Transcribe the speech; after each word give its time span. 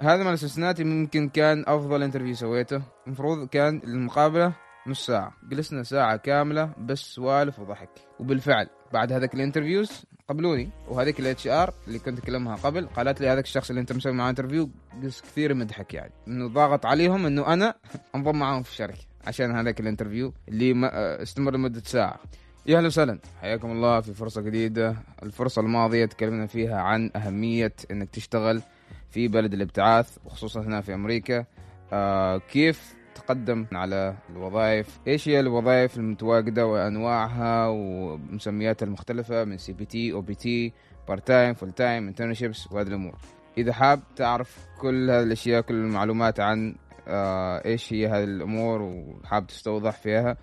هذا 0.00 0.24
مال 0.24 0.38
سنسناتي 0.38 0.84
ممكن 0.84 1.28
كان 1.28 1.64
أفضل 1.66 2.02
interview 2.02 2.34
سويته. 2.34 2.82
المفروض 3.06 3.48
كان 3.48 3.80
المقابلة 3.84 4.52
نص 4.86 5.06
ساعة. 5.06 5.34
جلسنا 5.48 5.82
ساعة 5.82 6.16
كاملة 6.16 6.74
بس 6.78 6.98
سوالف 6.98 7.58
وضحك. 7.58 7.88
وبالفعل 8.20 8.68
بعد 8.92 9.12
هذاك 9.12 9.34
ال 9.34 9.40
interviews 9.40 10.06
قبلوني. 10.28 10.70
وهذيك 10.88 11.20
ال 11.20 11.46
HR 11.46 11.74
اللي 11.86 11.98
كنت 11.98 12.18
أكلمها 12.18 12.56
قبل 12.56 12.86
قالت 12.86 13.20
لي 13.20 13.28
هذاك 13.28 13.44
الشخص 13.44 13.70
اللي 13.70 13.80
أنت 13.80 13.92
مسوي 13.92 14.12
معاه 14.12 14.30
interview 14.30 14.70
قص 15.04 15.22
كثير 15.22 15.54
مدحك 15.54 15.94
يعني. 15.94 16.12
إنه 16.28 16.48
ضاغط 16.48 16.86
عليهم 16.86 17.26
إنه 17.26 17.52
أنا 17.52 17.74
أنضم 18.14 18.38
معاهم 18.38 18.62
في 18.62 18.70
الشركة 18.70 19.00
عشان 19.26 19.56
هذاك 19.56 19.80
ال 19.80 19.85
interview 19.85 20.32
اللي 20.48 20.90
استمر 21.22 21.54
لمدة 21.54 21.82
ساعة. 21.84 22.20
يا 22.66 22.76
أهلا 22.78 22.86
وسهلا. 22.86 23.18
حياكم 23.40 23.70
الله 23.70 24.00
في 24.00 24.14
فرصة 24.14 24.42
جديدة. 24.42 24.96
الفرصة 25.22 25.62
الماضية 25.62 26.04
تكلمنا 26.04 26.46
فيها 26.46 26.80
عن 26.80 27.10
أهمية 27.16 27.72
إنك 27.90 28.10
تشتغل 28.10 28.62
في 29.10 29.28
بلد 29.28 29.54
الابتعاث 29.54 30.18
وخصوصا 30.24 30.60
هنا 30.60 30.80
في 30.80 30.94
أمريكا. 30.94 31.44
آه 31.92 32.38
كيف 32.38 32.94
تقدم 33.14 33.66
على 33.72 34.16
الوظائف؟ 34.30 34.98
إيش 35.06 35.28
هي 35.28 35.40
الوظائف 35.40 35.96
المتواجدة 35.96 36.66
وأنواعها 36.66 37.68
ومسمياتها 37.68 38.86
المختلفة 38.86 39.44
من 39.44 39.58
سي 39.58 39.72
بي 39.72 39.84
تي 39.84 40.12
أو 40.12 40.20
بي 40.20 40.34
تي 40.34 40.72
بارت 41.08 41.26
تايم 41.26 41.54
فول 41.54 41.72
تايم 41.72 42.08
انترنشيبس 42.08 42.72
وهذه 42.72 42.86
الأمور؟ 42.88 43.16
إذا 43.58 43.72
حاب 43.72 44.00
تعرف 44.16 44.66
كل 44.80 45.10
هذه 45.10 45.22
الأشياء 45.22 45.60
كل 45.60 45.74
المعلومات 45.74 46.40
عن 46.40 46.74
آه 47.08 47.64
إيش 47.64 47.92
هي 47.92 48.06
هذه 48.06 48.24
الأمور 48.24 48.82
وحاب 48.82 49.46
تستوضح 49.46 49.90
فيها 49.90 50.36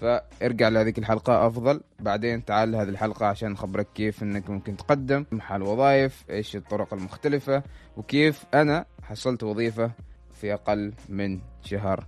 فارجع 0.00 0.68
لهذيك 0.68 0.98
الحلقة 0.98 1.46
أفضل. 1.46 1.80
بعدين 2.00 2.44
تعال 2.44 2.72
لهذه 2.72 2.88
الحلقة 2.88 3.26
عشان 3.26 3.50
نخبرك 3.50 3.86
كيف 3.94 4.22
أنك 4.22 4.50
ممكن 4.50 4.76
تقدم 4.76 5.26
محل 5.32 5.62
وظائف 5.62 6.24
إيش 6.30 6.56
الطرق 6.56 6.94
المختلفة 6.94 7.62
وكيف 7.96 8.44
أنا 8.54 8.84
حصلت 9.02 9.42
وظيفة 9.42 9.90
في 10.32 10.54
أقل 10.54 10.92
من 11.08 11.40
شهر 11.64 12.06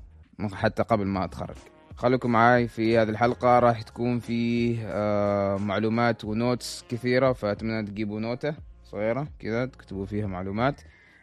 حتى 0.53 0.83
قبل 0.83 1.07
ما 1.07 1.25
أتخرج. 1.25 1.57
خليكم 1.97 2.31
معاي 2.31 2.69
في 2.69 2.99
هذه 2.99 3.09
الحلقة 3.09 3.59
راح 3.59 3.83
تكون 3.83 4.19
فيه 4.19 4.79
آه 4.85 5.57
معلومات 5.57 6.25
ونوتس 6.25 6.85
كثيرة 6.89 7.33
فأتمنى 7.33 7.83
تجيبوا 7.87 8.21
نوتة 8.21 8.55
صغيرة 8.85 9.29
كذا 9.39 9.67
تكتبوا 9.67 10.07
فيها 10.07 10.27
معلومات. 10.27 10.81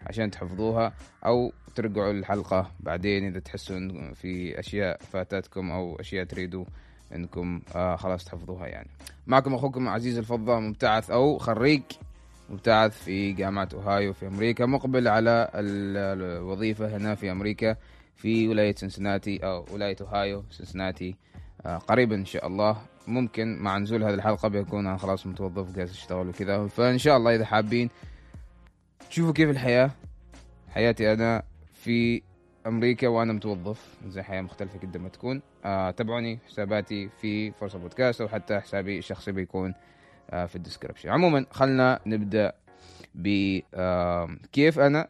عشان 0.08 0.32
تحفظوها 0.32 0.94
أو 1.26 1.54
ترجعوا 1.76 2.12
الحلقة 2.12 2.72
بعدين 2.80 3.28
إذا 3.28 3.40
تحسوا 3.40 3.78
إن 3.78 4.14
في 4.14 4.60
أشياء 4.60 4.98
فاتتكم 5.02 5.72
أو 5.72 6.00
أشياء 6.00 6.26
تريدوا 6.26 6.66
إنكم 7.16 7.62
آه 7.76 7.96
خلاص 7.96 8.26
تحفظوها 8.26 8.68
يعني. 8.68 8.90
معكم 9.28 9.54
أخوكم 9.54 9.88
عزيز 9.88 10.18
الفضة 10.18 10.60
مبتعث 10.60 11.12
أو 11.12 11.38
خريج 11.38 11.82
مبتعث 12.50 13.04
في 13.04 13.34
جامعة 13.34 13.70
أوهايو 13.74 14.14
في 14.14 14.28
أمريكا 14.28 14.66
مقبل 14.66 15.08
على 15.08 15.50
الوظيفة 15.56 16.98
هنا 16.98 17.16
في 17.16 17.32
أمريكا 17.32 17.76
في 18.16 18.48
ولاية 18.48 18.76
سنسناتي 18.76 19.38
أو 19.38 19.66
ولاية 19.74 19.96
أوهايو 20.02 20.44
سنسناتي 20.52 21.16
آه 21.66 21.78
قريبا 21.78 22.16
إن 22.16 22.26
شاء 22.26 22.48
الله. 22.48 22.78
ممكن 23.08 23.58
مع 23.58 23.78
نزول 23.78 24.04
هذه 24.04 24.14
الحلقة 24.14 24.50
بيكون 24.50 24.88
أنا 24.88 24.98
خلاص 24.98 25.28
متوظف 25.28 25.76
جالس 25.76 25.92
أشتغل 25.92 26.28
وكذا. 26.28 26.68
فإن 26.68 26.98
شاء 26.98 27.18
الله 27.18 27.36
إذا 27.36 27.46
حابين 27.46 27.90
تشوفوا 29.14 29.34
كيف 29.34 29.50
الحياة؟ 29.50 29.92
حياتي 30.70 31.14
أنا 31.14 31.44
في 31.74 32.22
أمريكا 32.68 33.08
وأنا 33.08 33.34
متوظف. 33.34 33.98
زي 34.08 34.24
حياة 34.24 34.42
مختلفة 34.42 34.80
جدا 34.80 35.00
ما 35.00 35.10
تكون. 35.10 35.42
آه 35.66 35.92
تابعوني 35.92 36.40
حساباتي 36.48 37.10
في 37.10 37.52
فرصة 37.52 37.80
بودكاست 37.80 38.22
أو 38.22 38.28
حتى 38.28 38.60
حسابي 38.60 38.98
الشخصي 38.98 39.32
بيكون 39.32 39.74
آه 40.30 40.46
في 40.46 40.56
الديسكربشن. 40.56 41.10
عموما 41.10 41.46
خلنا 41.52 42.00
نبدأ 42.06 42.54
بكيف 43.16 44.80
آه 44.80 44.88
أنا؟ 44.88 45.08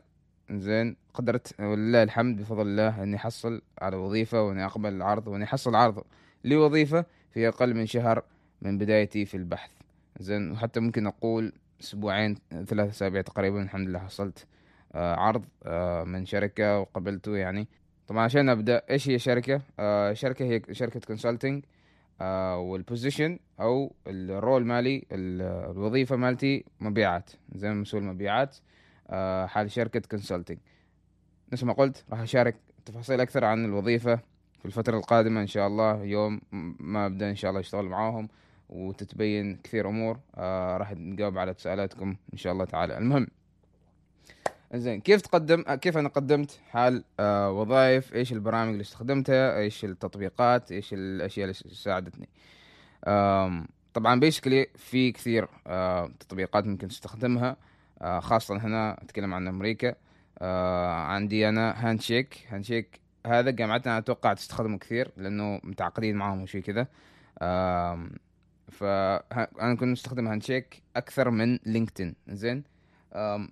زين 0.51 0.95
قدرت 1.13 1.61
ولله 1.61 2.03
الحمد 2.03 2.41
بفضل 2.41 2.67
الله 2.67 3.03
أني 3.03 3.15
أحصل 3.15 3.61
على 3.81 3.95
وظيفة 3.95 4.41
وأني 4.41 4.65
أقبل 4.65 4.93
العرض 4.93 5.27
وأني 5.27 5.43
أحصل 5.43 5.75
عرض 5.75 6.03
لوظيفة 6.43 7.05
في 7.31 7.47
أقل 7.47 7.73
من 7.73 7.85
شهر 7.85 8.23
من 8.61 8.77
بدايتي 8.77 9.25
في 9.25 9.37
البحث. 9.37 9.71
زين 10.19 10.51
وحتى 10.51 10.79
ممكن 10.79 11.07
أقول 11.07 11.53
أسبوعين 11.83 12.35
ثلاثة 12.49 12.89
أسابيع 12.89 13.21
تقريبا 13.21 13.63
الحمد 13.63 13.87
لله 13.87 13.99
حصلت. 13.99 14.47
آه 14.93 15.15
عرض 15.15 15.45
آه 15.63 16.03
من 16.03 16.25
شركة 16.25 16.79
وقبلته 16.79 17.37
يعني. 17.37 17.67
طبعا 18.07 18.23
عشان 18.23 18.49
أبدأ 18.49 18.81
إيش 18.89 19.09
هي 19.09 19.19
شركة؟ 19.19 19.61
آه 19.79 20.13
شركة 20.13 20.45
هي 20.45 20.61
شركة 20.71 20.99
consulting 20.99 21.63
وال 22.55 22.72
position 22.72 23.39
أو 23.59 23.95
ال 24.07 24.19
role 24.19 24.65
مالي 24.65 25.05
الوظيفة 25.11 26.15
مالتي 26.15 26.65
مبيعات 26.79 27.29
زي 27.55 27.69
مسؤول 27.73 28.03
مبيعات 28.03 28.55
حال 29.45 29.71
شركة 29.71 29.99
consulting 29.99 30.57
نفس 31.53 31.63
ما 31.63 31.73
قلت 31.73 32.05
راح 32.11 32.19
أشارك 32.19 32.55
تفاصيل 32.85 33.21
أكثر 33.21 33.45
عن 33.45 33.65
الوظيفة 33.65 34.15
في 34.59 34.65
الفترة 34.65 34.97
القادمة 34.97 35.41
إن 35.41 35.47
شاء 35.47 35.67
الله. 35.67 36.03
يوم 36.03 36.41
ما 36.79 37.05
أبدأ 37.05 37.29
إن 37.29 37.35
شاء 37.35 37.49
الله 37.49 37.61
أشتغل 37.61 37.85
معاهم. 37.85 38.29
وتتبين 38.69 39.55
كثير 39.63 39.89
أمور. 39.89 40.19
آه 40.35 40.77
راح 40.77 40.91
نجاوب 40.91 41.37
على 41.37 41.55
سؤالاتكم 41.57 42.15
إن 42.33 42.37
شاء 42.37 42.53
الله 42.53 42.65
تعالى. 42.65 42.97
المهم 42.97 43.27
زين 44.73 45.01
كيف 45.01 45.21
تقدم 45.21 45.61
كيف 45.61 45.97
أنا 45.97 46.09
قدمت 46.09 46.59
حال 46.69 47.03
آه 47.19 47.51
وظائف؟ 47.51 48.13
إيش 48.13 48.33
البرامج 48.33 48.69
اللي 48.69 48.81
استخدمتها؟ 48.81 49.57
إيش 49.57 49.85
التطبيقات؟ 49.85 50.71
إيش 50.71 50.93
الأشياء 50.93 51.43
اللي 51.43 51.53
ساعدتني؟ 51.53 52.29
طبعا 53.93 54.19
basically 54.19 54.67
في 54.75 55.11
كثير 55.11 55.47
آه 55.67 56.11
تطبيقات 56.19 56.65
ممكن 56.65 56.87
تستخدمها. 56.87 57.57
آه 58.01 58.19
خاصة 58.19 58.57
هنا 58.57 59.03
أتكلم 59.03 59.33
عن 59.33 59.47
أمريكا. 59.47 59.95
آه 60.39 60.93
عندي 60.93 61.49
أنا 61.49 61.89
Handshake 61.89 62.47
Handshake 62.49 62.99
هذا 63.27 63.51
جامعتنا 63.51 63.97
أتوقع 63.97 64.33
تستخدمه 64.33 64.77
كثير 64.77 65.11
لأنه 65.17 65.59
متعاقدين 65.63 66.15
معهم 66.15 66.41
وشي 66.41 66.61
كذا. 66.61 66.87
آه 67.39 68.09
فانا 68.71 69.75
كنت 69.75 69.83
مستخدم 69.83 70.27
Handshake 70.27 70.81
أكثر 70.95 71.29
من 71.29 71.59
LinkedIn 71.65 72.15
زين؟ 72.27 72.63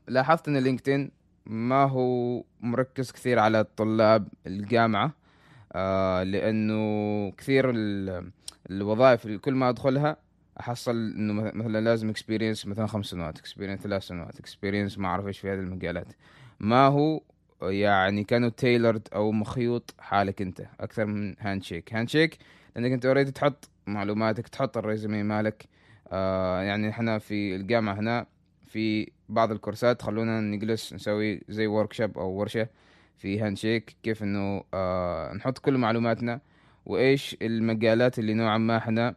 لاحظت 0.08 0.48
إن 0.48 0.58
LinkedIn 0.58 1.12
ما 1.46 1.84
هو 1.84 2.44
مركز 2.62 3.12
كثير 3.12 3.40
على 3.40 3.64
طلاب 3.64 4.28
الجامعة 4.48 5.14
آه 5.74 6.24
لأنه 6.24 7.32
كثير 7.32 7.72
الوظائف 8.70 9.26
اللي 9.26 9.38
كل 9.38 9.54
ما 9.54 9.70
أدخلها 9.70 10.18
أحصل 10.60 10.92
إنه 10.92 11.34
مثلا 11.34 11.82
لازم 11.82 12.10
experience 12.10 12.66
مثلا 12.66 12.88
خمس 12.88 13.06
سنوات 13.06 13.40
experience 13.40 13.80
ثلاث 13.80 14.04
سنوات 14.04 14.40
experience 14.40 14.98
ما 14.98 15.08
أعرف 15.08 15.28
إيش 15.28 15.40
في 15.40 15.50
هذه 15.50 15.60
المجالات. 15.60 16.08
ما 16.60 16.88
هو 16.88 17.22
يعني 17.62 18.24
كانوا 18.24 18.50
tailored 18.50 19.08
أو 19.16 19.32
مخيوط 19.32 19.94
حالك 20.00 20.42
أنت 20.42 20.62
أكثر 20.80 21.06
من 21.06 21.36
Handshake 21.40 21.94
Handshake 21.94 22.38
لأنك 22.76 22.92
أنت 22.92 23.06
already 23.06 23.32
تحط 23.32 23.70
معلوماتك 23.88 24.48
تحط 24.48 24.78
ال 24.78 24.84
resume 24.84 25.24
مالك. 25.24 25.66
آه 26.12 26.62
يعني 26.62 26.90
إحنا 26.90 27.20
في 27.20 27.56
الجامعة 27.56 27.94
هنا 27.94 28.26
في 28.68 29.12
بعض 29.30 29.52
الكورسات 29.52 30.02
خلونا 30.02 30.40
نجلس 30.42 30.94
نسوي 30.94 31.42
زي 31.50 31.68
workshop 31.68 32.18
أو 32.18 32.30
ورشة 32.32 32.68
في 33.18 33.40
Handshake 33.42 33.96
كيف 34.04 34.24
إنه 34.24 34.64
آه 34.74 35.34
نحط 35.34 35.58
كل 35.58 35.78
معلوماتنا 35.78 36.40
وإيش 36.86 37.38
المجالات 37.42 38.20
اللي 38.20 38.34
نوعا 38.34 38.58
ما 38.58 38.78
إحنا 38.78 39.16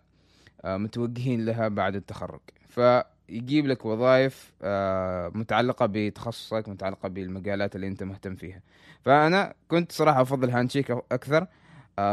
آه 0.65 0.77
متوجهين 0.77 1.45
لها 1.45 1.69
بعد 1.69 1.95
التخرج. 1.97 2.41
فيجيب 2.69 3.67
لك 3.67 3.85
وظائف 3.85 4.53
آه 4.63 5.29
متعلقة 5.35 5.87
بتخصصك 5.91 6.69
متعلقة 6.69 7.09
بالمجالات 7.09 7.77
اللي 7.77 7.87
أنت 7.87 8.03
مهتم 8.03 8.35
فيها. 8.35 8.61
فأنا 9.03 9.55
كنت 9.69 9.93
صراحة 9.93 10.23
أفضل 10.23 10.51
Handshake 10.51 10.91
أكثر. 10.91 11.47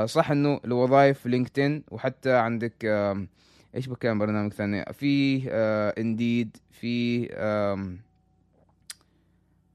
صح 0.05 0.31
إنه 0.31 0.59
الوظائف 0.65 1.25
LinkedIn 1.25 1.83
وحتى 1.91 2.33
عندك 2.33 2.85
آه 2.85 3.27
إيش 3.75 3.87
بكام 3.89 4.19
برنامج 4.19 4.53
ثاني؟ 4.53 4.85
في 4.93 5.43
آه 5.49 5.93
Indeed 5.97 6.57
في 6.71 7.27
آه 7.33 7.95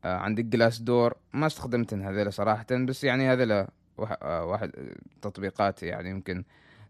آه 0.04 0.16
عندك 0.16 0.44
Glassdoor 0.44 1.14
ما 1.32 1.46
استخدمتن 1.46 2.02
هذيلا 2.02 2.30
صراحة 2.30 2.66
بس 2.70 3.04
يعني 3.04 3.32
هذيلا 3.32 3.68
واحد 4.22 4.72
تطبيقات 5.22 5.82
يعني 5.82 6.10
يمكن 6.10 6.44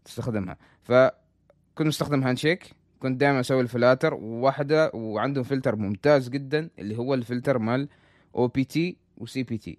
تستخدمها. 0.05 0.57
فكنت 0.83 1.87
مستخدم 1.87 2.23
Handshake 2.23 2.71
كنت 2.99 3.19
دائما 3.19 3.39
أسوي 3.39 3.61
ال 3.61 3.68
filters 3.68 4.13
وواحدة 4.13 4.91
وعندهم 4.93 5.43
فلتر 5.43 5.75
ممتاز 5.75 6.29
جدا 6.29 6.69
اللي 6.79 6.97
هو 6.97 7.13
الفلتر 7.13 7.57
مال 7.57 7.89
OPT 8.35 8.97
و 9.17 9.43
CPT 9.43 9.77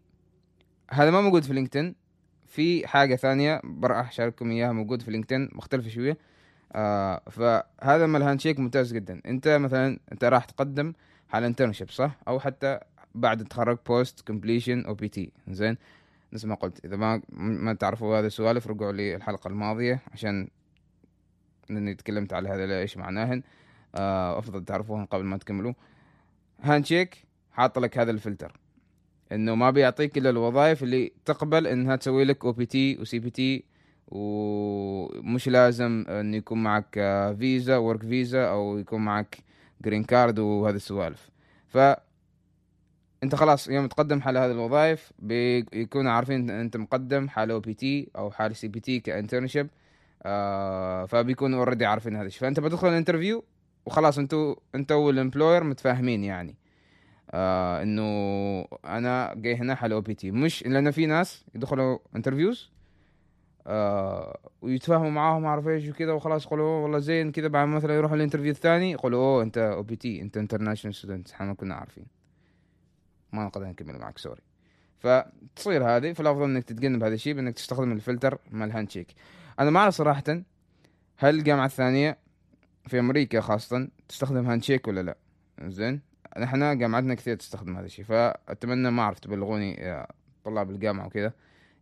هذا 0.91 1.11
ما 1.11 1.21
موجود 1.21 1.43
في 1.43 1.53
LinkedIn. 1.53 1.95
في 2.49 2.87
حاجة 2.87 3.17
ثانية 3.17 3.63
راح 3.85 4.09
أشارككم 4.09 4.51
إياها 4.51 4.73
موجود 4.73 5.03
في 5.03 5.11
LinkedIn 5.11 5.49
مختلفة 5.53 5.89
شوية. 5.89 6.19
آه 6.73 7.23
فهذا 7.31 8.07
مال 8.07 8.23
Handshake 8.23 8.59
ممتاز 8.59 8.93
جدا. 8.93 9.21
أنت 9.27 9.49
مثلا 9.49 9.99
أنت 10.13 10.25
راح 10.25 10.45
تقدم 10.45 10.93
على 11.33 11.47
internship 11.47 11.91
صح؟ 11.91 12.17
أو 12.29 12.41
حتى 12.41 12.81
بعد 13.15 13.41
التخرج 13.41 13.79
post 13.87 14.21
completion 14.21 14.85
OPT 14.85 15.33
زين؟ 15.49 15.77
نفس 16.33 16.45
ما 16.45 16.55
قلت. 16.55 16.85
إذا 16.85 16.97
ما 16.97 17.23
ما 17.33 17.75
تعرفوا 17.75 18.19
هذه 18.19 18.27
السوالف 18.27 18.67
رجعوا 18.67 18.93
لي 18.93 19.15
الحلقة 19.17 19.49
الماضية 19.49 20.01
عشان 20.13 20.49
اني 21.71 21.95
تكلمت 21.95 22.33
على 22.33 22.49
هذا 22.49 22.81
إيش 22.81 22.97
معناهن 22.97 23.43
آه 23.95 24.39
افضل 24.39 24.65
تعرفوهن 24.65 25.05
قبل 25.05 25.25
ما 25.25 25.37
تكملوا. 25.37 25.73
Handshake 26.61 27.25
حاط 27.53 27.79
لك 27.79 27.99
هذا 27.99 28.11
الفلتر. 28.11 28.53
إنه 29.33 29.55
ما 29.55 29.71
بيعطيك 29.71 30.19
إلا 30.19 30.31
الوظائف 30.31 30.83
اللي 30.83 31.13
تقبل 31.25 31.67
إنها 31.67 31.97
تسوي 31.97 32.25
لك 32.25 32.45
OPT 32.45 32.99
و 33.01 33.19
CPT 33.19 33.65
ومش 34.09 35.49
لازم 35.49 36.05
إنه 36.09 36.37
يكون 36.37 36.63
معك 36.63 36.95
فيزا 37.39 37.77
work 37.77 38.03
visa 38.03 38.45
أو 38.45 38.79
يكون 38.79 39.01
معك 39.01 39.39
green 39.83 40.05
card 40.05 40.39
وهذه 40.39 40.77
السوالف. 40.77 41.31
ف 41.69 41.79
أنت 43.23 43.35
خلاص 43.35 43.69
يوم 43.69 43.87
تقدم 43.87 44.21
حال 44.21 44.37
هذه 44.37 44.51
الوظائف 44.51 45.13
بيكونوا 45.19 46.13
عارفين 46.13 46.51
أنت 46.51 46.77
مقدم 46.77 47.29
حال 47.29 47.51
OPT 47.51 48.11
أو 48.17 48.31
حال 48.31 48.57
CPT 48.57 49.01
ك 49.01 49.07
internship 49.07 49.69
آه 50.23 51.05
فبيكونوا 51.07 51.59
already 51.59 51.87
عارفين 51.87 52.17
هذا 52.17 52.27
الشيء. 52.27 52.41
فأنت 52.41 52.61
بتدخل 52.61 52.89
ال 52.89 52.94
interview 52.94 53.45
وخلاص 53.87 54.19
أنتوا 54.19 54.55
انت 54.75 54.93
وال 54.93 55.07
employer 55.07 55.65
متفاهمين 55.65 56.25
يعني. 56.25 56.57
آه 57.31 57.83
إنه 57.83 58.03
أنا 58.85 59.35
جاي 59.37 59.57
هنا 59.57 59.75
حال 59.75 59.93
OPT 59.93 60.31
مش 60.31 60.67
لأنه 60.67 60.91
في 60.91 61.07
ناس 61.07 61.45
يدخلوا 61.55 61.99
interviews 62.17 62.71
آه 63.67 64.39
ويتفاهموا 64.63 65.11
معاهم 65.11 65.47
عارف 65.47 65.69
إيش 65.69 65.89
وكذا 65.89 66.13
وخلاص 66.13 66.47
يقولوا 66.47 66.83
والله 66.83 66.99
زين 66.99 67.33
كذا 67.33 67.49
بعد 67.49 67.69
مثلا 67.69 67.95
يروحوا 67.95 68.17
ال 68.17 68.20
interview 68.20 68.51
الثاني 68.51 68.93
يقولوا 68.93 69.19
أوه 69.19 69.43
أنت 69.43 69.59
OPT 69.59 70.23
أنت 70.23 70.37
international 70.37 70.95
student 70.95 71.31
إحنا 71.31 71.47
ما 71.47 71.55
كنا 71.55 71.75
عارفين. 71.75 72.07
ما 73.33 73.45
نقدر 73.45 73.67
نكمل 73.67 73.99
معك 73.99 74.19
sorry 74.19 74.43
فتصير 74.99 75.97
هذه 75.97 76.13
فالأفضل 76.13 76.45
إنك 76.45 76.65
تتجنب 76.65 77.05
هذا 77.05 77.15
الشيء 77.15 77.35
بإنك 77.35 77.55
تستخدم 77.55 77.93
الفلتر 77.93 78.39
مال 78.51 78.69
ال 78.69 78.91
Handshake 78.91 79.15
أنا 79.61 79.71
ما 79.71 79.81
أعرف 79.81 79.95
صراحة 79.95 80.25
هل 81.17 81.35
الجامعة 81.39 81.67
الثانية 81.67 82.19
في 82.87 82.99
أمريكا 82.99 83.41
خاصه 83.41 83.89
تستخدم 84.09 84.47
Handshake 84.47 84.89
ولا 84.89 85.03
لا؟ 85.03 85.17
زين. 85.63 86.08
نحن 86.39 86.79
جامعتنا 86.79 87.15
كثير 87.15 87.37
تستخدم 87.37 87.77
هذا 87.77 87.87
الشيء 87.87 88.05
فأتمنى 88.05 88.91
ما 88.91 89.03
أعرف 89.03 89.19
تبلغوني 89.19 89.75
يا 89.75 90.07
طلاب 90.45 90.71
الجامعة 90.71 91.07
وكذا 91.07 91.33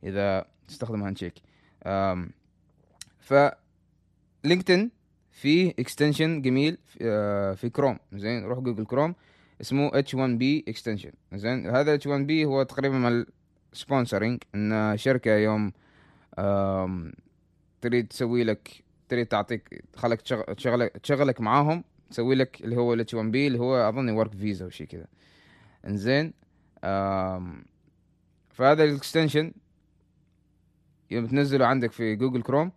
إذا 0.04 0.44
تستخدم 0.68 1.02
Handshake 1.02 1.34
ف 3.18 3.34
LinkedIn 4.44 4.90
فيه 5.30 5.74
extension 5.78 6.42
جميل 6.42 6.78
آه، 7.02 7.54
في 7.54 7.70
كروم 7.70 7.98
زين 8.12 8.44
روح 8.44 8.58
Google 8.58 8.84
Chrome 8.84 9.14
اسمه 9.60 9.90
H1B 9.90 10.68
extension 10.68 11.12
زين. 11.34 11.70
هذا 11.70 11.98
H1B 11.98 12.30
هو 12.30 12.62
تقريبا 12.62 12.98
مال 12.98 13.26
sponsoring 13.72 14.42
إن 14.54 14.96
شركة 14.96 15.30
يوم 15.30 15.72
تريد 17.80 18.08
تسوي 18.08 18.44
لك 18.44 18.84
تريد 19.08 19.26
تعطيك 19.26 19.84
خلك 19.96 20.20
تشغلك 20.56 20.96
تشغلك 20.96 21.40
معاهم 21.40 21.84
تسوي 22.10 22.34
لك 22.34 22.60
اللي 22.60 22.76
هو 22.76 22.94
ال 22.94 23.14
H1B 23.14 23.46
اللي 23.46 23.58
هو 23.58 23.88
أظن 23.88 24.10
work 24.10 24.34
visa 24.34 24.64
أو 24.64 24.70
شيء 24.70 24.86
كذا. 24.86 25.06
إنزين 25.86 26.32
فهذا 28.50 28.84
ال 28.84 28.91
extension 28.91 29.52
يوم 31.10 31.26
تنزله 31.26 31.66
عندك 31.66 31.92
في 31.92 32.16
Google 32.16 32.42
Chrome 32.42 32.72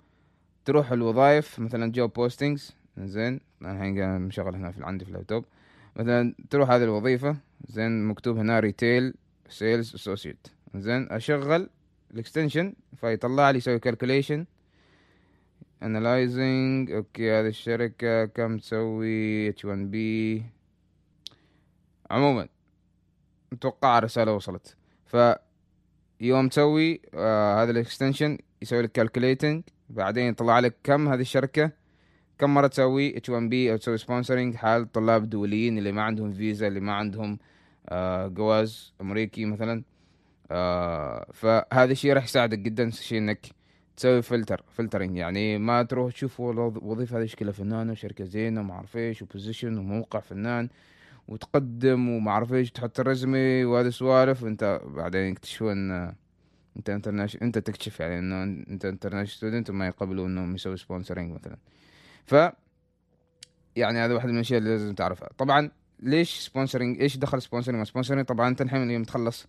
تروح 0.65 0.91
الوظائف 0.91 1.59
مثلا 1.59 1.91
job 1.91 2.13
postings 2.13 2.75
زين 2.97 3.39
أنا 3.61 3.71
الحين 3.71 4.21
مشغل 4.21 4.55
هنا 4.55 4.71
في 4.71 4.83
عندي 4.83 5.05
في 5.05 5.11
اللابتوب 5.11 5.45
مثلا 5.95 6.35
تروح 6.49 6.71
هذه 6.71 6.83
الوظيفة 6.83 7.37
زين 7.67 8.07
مكتوب 8.07 8.37
هنا 8.37 8.59
retail 8.59 9.13
sales 9.49 9.95
associate 9.95 10.47
زين 10.75 11.11
أشغل 11.11 11.69
ال 12.11 12.18
extension 12.18 12.73
فيطلع 12.95 13.51
لي 13.51 13.57
يسوي 13.57 13.79
calculation 13.79 14.45
analyzing 15.83 16.91
okay 16.91 17.31
هذه 17.31 17.47
الشركة 17.47 18.25
كم 18.25 18.57
تسوي 18.57 19.49
H1B 19.49 20.43
عموما 22.11 22.47
أتوقع 23.53 23.99
رسالة 23.99 24.33
وصلت. 24.33 24.75
ف 25.05 25.17
يوم 26.21 26.49
تسوي 26.49 27.01
آه 27.13 27.63
هذا 27.63 27.71
ال 27.71 27.78
extension 27.78 28.37
يسوي 28.61 28.81
لك 28.81 28.91
calculating 28.91 29.63
بعدين 29.89 30.27
يطلع 30.27 30.59
لك 30.59 30.75
كم 30.83 31.07
هذه 31.07 31.21
الشركة 31.21 31.71
كم 32.39 32.53
مرة 32.53 32.67
تسوي 32.67 33.17
H1B 33.17 33.71
أو 33.71 33.77
تسوي 33.77 33.97
sponsoring 33.97 34.55
حال 34.55 34.91
طلاب 34.91 35.29
دوليين 35.29 35.77
اللي 35.77 35.91
ما 35.91 36.01
عندهم 36.01 36.33
فيزا 36.33 36.67
اللي 36.67 36.79
ما 36.79 36.93
عندهم 36.93 37.39
آه 37.89 38.27
جواز 38.27 38.93
أمريكي 39.01 39.45
مثلا؟ 39.45 39.83
آه 40.51 41.27
فهذا 41.33 41.91
الشيء 41.91 42.13
راح 42.13 42.23
يساعدك 42.23 42.59
جدا 42.59 42.89
شيء 42.89 43.17
إنك 43.17 43.58
تسوي 43.99 44.21
filter 44.21 44.63
filtering 44.71 45.17
يعني 45.17 45.57
ما 45.57 45.83
تروح 45.83 46.13
تشوف 46.13 46.39
وظيفة 46.39 47.19
هذه 47.19 47.25
شكلها 47.25 47.51
فنانة 47.51 47.91
وشركة 47.91 48.25
زينة 48.25 48.61
وما 48.61 48.73
أعرف 48.73 48.97
إيش 48.97 49.21
و 49.21 49.28
position 49.28 49.77
وموقع 49.77 50.19
فنان 50.19 50.69
وتقدم 51.27 52.09
وما 52.09 52.31
أعرف 52.31 52.53
إيش 52.53 52.71
تحط 52.71 52.99
ال 52.99 53.09
resume 53.09 53.65
وهذه 53.65 53.89
سوالف. 53.89 54.43
وأنت 54.43 54.81
بعدين 54.85 55.31
يكتشفوا 55.31 55.71
ان 55.71 56.13
أنت 56.77 56.89
international 56.89 57.43
أنت 57.43 57.57
تكتشف 57.57 57.99
يعني 57.99 58.19
إنه 58.19 58.43
أنت 58.43 58.85
international 58.85 59.37
student 59.37 59.69
وما 59.69 59.87
يقبلوا 59.87 60.27
إنهم 60.27 60.55
يسوي 60.55 60.77
sponsoring 60.77 61.33
مثلا. 61.33 61.57
ف 62.25 62.35
يعني 63.75 63.99
هذا 63.99 64.13
واحد 64.13 64.29
من 64.29 64.35
الأشياء 64.35 64.59
اللي 64.59 64.69
لازم 64.69 64.93
تعرفها. 64.93 65.29
طبعا 65.37 65.71
ليش 65.99 66.39
sponsoring 66.39 67.01
إيش 67.01 67.17
دخل 67.17 67.41
sponsoring 67.41 67.83
sponsoring 67.83 68.25
طبعا 68.25 68.47
أنت 68.47 68.61
الحين 68.61 68.83
اليوم 68.83 69.03
تخلص 69.03 69.47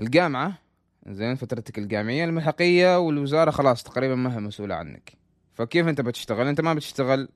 الجامعة 0.00 0.58
زين 1.08 1.34
فترتك 1.34 1.78
الجامعية 1.78 2.24
الملحقية 2.24 2.98
والوزارة 2.98 3.50
خلاص 3.50 3.82
تقريبا 3.82 4.14
ما 4.14 4.36
هي 4.36 4.40
مسؤولة 4.40 4.74
عنك. 4.74 5.12
فكيف 5.52 5.88
أنت 5.88 6.00
بتشتغل؟ 6.00 6.46
أنت 6.46 6.60
ما 6.60 6.74
بتشتغل 6.74 7.28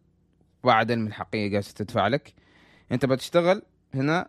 بعد 0.65 0.91
الملحقية 0.91 1.49
جالسة 1.49 1.75
تدفع 1.75 2.09
لك. 2.09 2.35
أنت 2.93 3.07
بتشتغل 3.07 3.63
هنا 3.95 4.29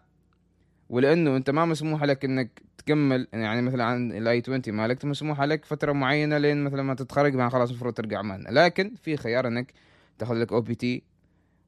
ولأنه 0.90 1.38
أنت 1.38 1.50
ما 1.50 1.66
مسموح 1.66 2.04
لك 2.04 2.26
إنك 2.26 2.62
تكمل 2.78 3.28
يعني 3.34 3.62
مثلا 3.62 3.84
عن 3.84 4.12
ال 4.12 4.42
I-20 4.42 4.62
مالك 4.68 5.06
مسموح 5.06 5.42
لك 5.42 5.66
فترة 5.66 5.92
معينة 5.92 6.38
لين 6.38 6.64
مثلا 6.64 6.84
ما 6.84 6.94
تتخرج 6.94 7.36
ما 7.36 7.50
خلاص 7.50 7.70
المفروض 7.70 7.94
ترجع 7.94 8.22
معنا. 8.22 8.50
لكن 8.52 8.96
في 9.04 9.18
خيار 9.18 9.48
إنك 9.48 9.74
تاخذ 10.18 10.36
لك 10.36 10.52
OPT 10.54 11.04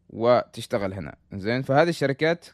وتشتغل 0.09 0.93
هنا. 0.93 1.15
زين 1.33 1.61
فهذه 1.61 1.89
الشركات 1.89 2.45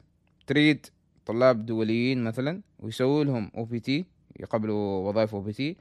تريد 0.47 0.85
طلاب 1.25 1.65
دوليين 1.65 2.23
مثلا 2.23 2.61
ويسووا 2.79 3.23
لهم 3.23 3.51
OPT 3.57 4.14
يقبلوا 4.39 5.09
وظائف 5.09 5.35
OPT 5.35 5.77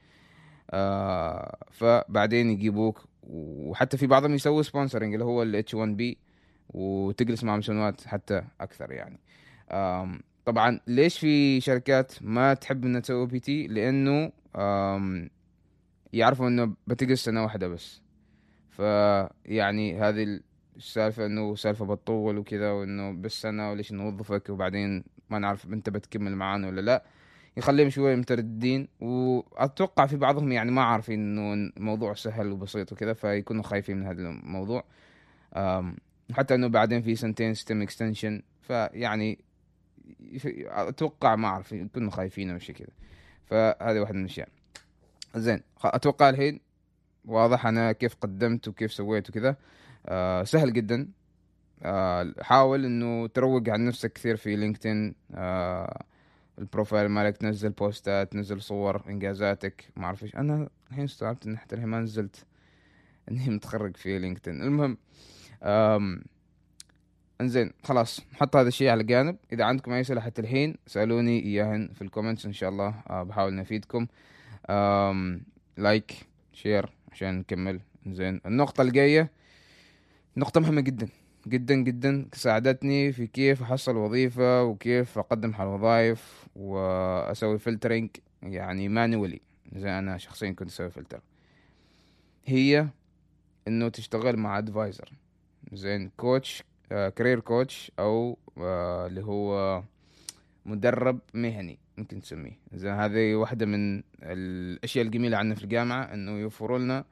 آه 0.71 1.57
فبعدين 1.71 2.49
يجيبوك 2.49 3.05
وحتى 3.23 3.97
في 3.97 4.07
بعضهم 4.07 4.33
يسووا 4.33 4.61
sponsoring 4.61 5.13
اللي 5.13 5.25
هو 5.25 5.43
ال 5.43 5.73
H1B 5.73 6.17
وتجلس 6.69 7.43
معهم 7.43 7.61
سنوات 7.61 8.07
حتى 8.07 8.43
أكثر 8.61 8.91
يعني. 8.91 9.19
طبعا 10.45 10.79
ليش 10.87 11.19
في 11.19 11.61
شركات 11.61 12.13
ما 12.21 12.53
تحب 12.53 12.85
إنها 12.85 12.99
تسوي 12.99 13.27
OPT 13.27 13.67
لأنه 13.67 14.31
يعرفوا 16.13 16.47
إنه 16.47 16.73
بتجلس 16.87 17.25
سنة 17.25 17.43
واحدة 17.43 17.67
بس. 17.67 18.01
فيعني 18.69 19.99
هذه 19.99 20.39
السالفة 20.77 21.25
إنه 21.25 21.55
سالفة 21.55 21.85
بتطول 21.85 22.37
وكذا 22.37 22.71
وإنه 22.71 23.11
بس 23.11 23.41
سنه 23.41 23.71
وليش 23.71 23.91
نوظفك 23.91 24.49
وبعدين 24.49 25.03
ما 25.29 25.39
نعرف 25.39 25.65
أنت 25.65 25.89
بتكمل 25.89 26.35
معانا 26.35 26.67
ولا 26.67 26.81
لا. 26.81 27.03
يخليهم 27.57 27.89
شوي 27.89 28.15
مترددين 28.15 28.87
وأتوقع 29.01 30.05
في 30.05 30.17
بعضهم 30.17 30.51
يعني 30.51 30.71
ما 30.71 30.83
عارفين 30.83 31.19
إنه 31.19 31.71
الموضوع 31.77 32.13
سهل 32.13 32.51
وبسيط 32.51 32.91
وكذا 32.91 33.13
فيكونوا 33.13 33.63
خايفين 33.63 33.97
من 33.97 34.05
هذا 34.05 34.21
الموضوع. 34.21 34.83
حتى 36.33 36.55
إنه 36.55 36.67
بعدين 36.67 37.01
في 37.01 37.15
سنتين 37.15 37.53
STEM 37.53 37.81
extension 37.81 38.41
فيعني 38.61 39.39
أتوقع 40.65 41.35
ما 41.35 41.47
أعرف 41.47 41.71
يكونوا 41.71 42.11
خايفين 42.11 42.51
أو 42.51 42.59
شيء 42.59 42.75
كذا. 42.75 42.89
فهذه 43.45 43.99
واحدة 43.99 44.15
من 44.15 44.25
الأشياء. 44.25 44.49
زين 45.35 45.61
أتوقع 45.83 46.29
الحين 46.29 46.59
واضح 47.25 47.65
أنا 47.65 47.91
كيف 47.91 48.15
قدمت 48.15 48.67
وكيف 48.67 48.93
سويت 48.93 49.29
وكذا. 49.29 49.55
آه 50.05 50.43
سهل 50.43 50.73
جدا. 50.73 51.07
آه 51.83 52.33
حاول 52.41 52.85
إنه 52.85 53.27
تروج 53.27 53.69
عن 53.69 53.85
نفسك 53.85 54.13
كثير 54.13 54.35
في 54.35 54.55
LinkedIn. 54.55 55.15
آه 55.35 56.03
ال 56.59 56.65
profile 56.65 57.07
مالك 57.09 57.37
تنزل 57.37 57.69
posts 57.69 58.21
ات 58.21 58.31
تنزل 58.31 58.61
صور 58.61 59.01
إنجازاتك 59.09 59.85
ما 59.95 60.05
أعرف 60.05 60.23
إيش. 60.23 60.35
أنا 60.35 60.69
الحين 60.89 61.03
استوعبت 61.03 61.47
ان 61.47 61.57
حتى 61.57 61.75
الحين 61.75 61.89
ما 61.89 61.99
نزلت 61.99 62.45
إني 63.31 63.49
متخرج 63.49 63.97
في 63.97 64.19
LinkedIn. 64.19 64.61
المهم 64.61 64.97
إنزين 67.41 67.71
خلاص 67.83 68.21
نحط 68.33 68.55
هذا 68.55 68.67
الشيء 68.67 68.89
على 68.89 69.03
جانب 69.03 69.37
إذا 69.53 69.63
عندكم 69.63 69.91
أي 69.91 70.01
أسئلة 70.01 70.21
حتى 70.21 70.41
الحين 70.41 70.75
اسألوني 70.87 71.43
إياهن 71.43 71.89
في 71.93 72.01
ال 72.01 72.06
comments 72.06 72.45
إن 72.45 72.53
شاء 72.53 72.69
الله 72.69 72.95
أه 73.09 73.23
بحاول 73.23 73.55
نفيدكم 73.55 74.07
like 75.77 76.27
share 76.53 76.89
عشان 77.11 77.39
نكمل. 77.39 77.79
زين 78.07 78.41
النقطة 78.45 78.81
الجاية 78.81 79.31
نقطة 80.37 80.61
مهمة 80.61 80.81
جدا. 80.81 81.07
جدا 81.47 81.75
جدا 81.75 82.27
ساعدتني 82.33 83.11
في 83.11 83.27
كيف 83.27 83.61
أحصل 83.61 83.95
وظيفة 83.95 84.63
وكيف 84.63 85.17
أقدم 85.17 85.55
على 85.55 85.69
الوظائف 85.69 86.47
وأسوي 86.55 87.59
filtering 87.59 88.09
يعني 88.43 88.89
manually 88.89 89.41
زي 89.75 89.99
أنا 89.99 90.17
شخصيا 90.17 90.51
كنت 90.51 90.69
أسوي 90.69 90.89
فلتر 90.89 91.21
هي 92.45 92.87
إنه 93.67 93.89
تشتغل 93.89 94.37
مع 94.37 94.57
advisor 94.57 95.11
زين 95.73 96.11
coach 96.17 96.63
career 96.89 97.39
coach 97.39 97.91
أو 97.99 98.37
آه، 98.57 99.07
اللي 99.07 99.23
هو 99.23 99.83
مدرب 100.65 101.19
مهني 101.33 101.79
ممكن 101.97 102.21
تسميه. 102.21 102.59
زين 102.73 102.93
هذه 102.93 103.35
واحدة 103.35 103.65
من 103.65 104.03
الأشياء 104.23 105.05
الجميلة 105.05 105.37
عندنا 105.37 105.55
في 105.55 105.63
الجامعة 105.63 106.03
إنه 106.03 106.31
يوفروا 106.31 106.79
لنا 106.79 107.05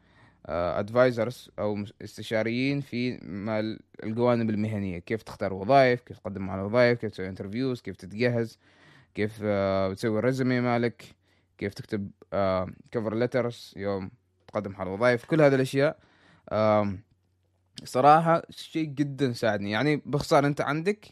advisors 0.45 1.49
أو 1.59 1.83
استشاريين 2.01 2.81
في 2.81 3.19
الجوانب 4.03 4.49
المهنية. 4.49 4.99
كيف 4.99 5.23
تختار 5.23 5.53
وظائف 5.53 6.01
كيف 6.01 6.19
تقدم 6.19 6.49
على 6.49 6.61
وظائف 6.61 6.99
كيف 6.99 7.11
تسوي 7.11 7.29
interviews 7.29 7.81
كيف 7.81 7.95
تتجهز 7.95 8.59
كيف 9.15 9.39
آه، 9.43 9.93
تسوي 9.93 10.19
ال 10.19 10.25
resume 10.25 10.61
مالك 10.61 11.15
كيف 11.57 11.73
تكتب 11.73 12.11
cover 12.91 13.15
letters 13.15 13.73
يوم 13.77 14.11
تقدم 14.47 14.75
على 14.75 14.89
وظائف. 14.89 15.25
كل 15.25 15.41
هذه 15.41 15.55
الأشياء 15.55 15.99
صراحة 17.83 18.43
شيء 18.49 18.85
جدا 18.85 19.33
ساعدني. 19.33 19.71
يعني 19.71 20.01
باختصار 20.05 20.45
أنت 20.45 20.61
عندك 20.61 21.05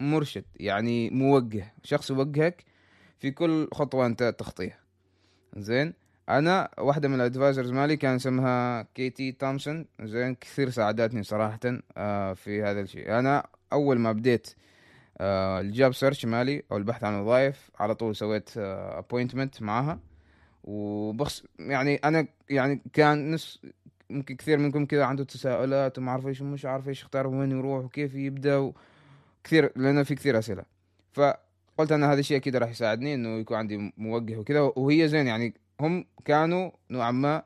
مرشد 0.00 0.44
يعني 0.56 1.10
موجه 1.10 1.74
شخص 1.84 2.10
يوجهك 2.10 2.64
في 3.18 3.30
كل 3.30 3.68
خطوة 3.72 4.06
أنت 4.06 4.34
تخطيها. 4.38 4.78
زين؟ 5.56 5.94
أنا 6.28 6.68
واحدة 6.78 7.08
من 7.08 7.14
ال 7.14 7.20
advisors 7.20 7.72
مالي 7.72 7.96
كان 7.96 8.14
اسمها 8.14 8.82
كيتي 8.94 9.32
تومسون. 9.32 9.86
زين 10.02 10.34
كثير 10.34 10.70
ساعدتني 10.70 11.22
صراحة 11.22 11.60
آه، 11.96 12.34
في 12.34 12.62
هذا 12.62 12.80
الشيء. 12.80 13.18
أنا 13.18 13.46
أول 13.72 13.98
ما 13.98 14.12
بديت 14.12 14.54
آه، 15.18 15.60
ال 15.60 15.69
job 15.69 15.94
search 15.94 16.24
مالي 16.24 16.62
أو 16.72 16.76
البحث 16.76 17.04
عن 17.04 17.20
وظائف 17.20 17.70
على 17.78 17.94
طول 17.94 18.16
سويت 18.16 18.50
appointment 18.56 19.62
معاها 19.62 20.00
وبخص 20.64 21.42
يعني 21.58 21.96
أنا 21.96 22.26
يعني 22.50 22.82
كان 22.92 23.34
نص 23.34 23.62
ممكن 24.10 24.36
كثير 24.36 24.58
منكم 24.58 24.86
كذا 24.86 25.04
عنده 25.04 25.24
تساؤلات 25.24 25.98
وما 25.98 26.12
عارف 26.12 26.26
إيش 26.26 26.42
مش 26.42 26.64
عارف 26.64 26.88
إيش 26.88 27.02
يختار 27.02 27.26
وين 27.26 27.50
يروح 27.50 27.84
وكيف 27.84 28.14
يبدأ 28.14 28.72
كثير 29.44 29.72
لأنه 29.76 30.02
في 30.02 30.14
كثير 30.14 30.38
أسئلة. 30.38 30.64
فقلت 31.12 31.92
أنا 31.92 32.12
هذا 32.12 32.20
الشيء 32.20 32.36
أكيد 32.36 32.56
راح 32.56 32.70
يساعدني 32.70 33.14
إنه 33.14 33.28
يكون 33.28 33.56
عندي 33.56 33.92
موجه 33.96 34.36
وكذا. 34.36 34.60
وهي 34.60 35.08
زين 35.08 35.26
يعني 35.26 35.54
هم 35.80 36.04
كانوا 36.24 36.70
نوعا 36.90 37.10
ما 37.10 37.42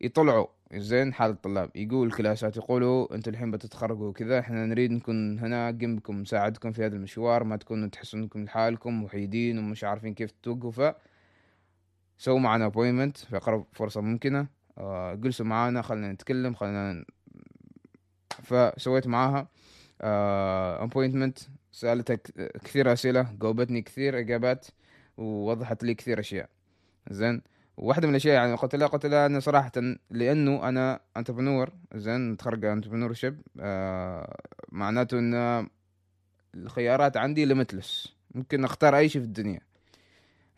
يطلعوا. 0.00 0.46
زين 0.74 1.14
حال 1.14 1.30
الطلاب. 1.30 1.70
يقول 1.74 2.06
الكلاسات 2.06 2.56
يقولوا 2.56 3.14
أنتم 3.14 3.30
الحين 3.30 3.50
بتتخرجوا 3.50 4.08
وكذا 4.08 4.38
إحنا 4.38 4.66
نريد 4.66 4.90
نكون 4.90 5.38
هنا 5.38 5.70
جنبكم 5.70 6.20
نساعدكم 6.20 6.72
في 6.72 6.86
هذا 6.86 6.96
المشوار 6.96 7.44
ما 7.44 7.56
تكونوا 7.56 7.88
تحسوا 7.88 8.18
إنكم 8.18 8.44
لحالكم 8.44 9.04
وحيدين 9.04 9.58
ومش 9.58 9.84
عارفين 9.84 10.14
كيف 10.14 10.30
توقفوا. 10.42 10.92
سووا 12.18 12.38
معنا 12.38 12.66
ابوينمنت 12.66 13.16
في 13.16 13.36
أقرب 13.36 13.66
فرصة 13.72 14.00
ممكنة. 14.00 14.48
آه 14.78 15.14
جلسوا 15.14 15.46
معانا 15.46 15.82
خلينا 15.82 16.12
نتكلم 16.12 16.54
خلينا 16.54 17.04
فسويت 18.30 19.06
معاها 19.06 19.48
appointment 20.82 21.38
آه 21.38 21.46
سألتها 21.72 22.18
كثير 22.64 22.92
أسئلة 22.92 23.32
جاوبتني 23.42 23.82
كثير 23.82 24.18
إجابات 24.18 24.66
ووضحت 25.16 25.84
لي 25.84 25.94
كثير 25.94 26.20
أشياء. 26.20 26.55
زين. 27.10 27.42
واحدة 27.76 28.06
من 28.06 28.10
الأشياء 28.10 28.34
يعني 28.34 28.54
قلت 28.54 28.74
لها 28.74 28.86
قلت 28.86 29.06
لها 29.06 29.26
أنا 29.26 29.40
صراحة 29.40 29.72
لأنه 30.10 30.68
أنا 30.68 31.00
entrepreneur 31.16 31.70
زين 31.94 32.32
متخرج 32.32 32.64
entrepreneurship 32.64 33.40
آه 33.60 34.36
معناته 34.72 35.18
إن 35.18 35.66
الخيارات 36.54 37.16
عندي 37.16 37.44
limitless 37.44 38.16
ممكن 38.34 38.64
أختار 38.64 38.96
أي 38.96 39.08
شيء 39.08 39.22
في 39.22 39.26
الدنيا. 39.26 39.60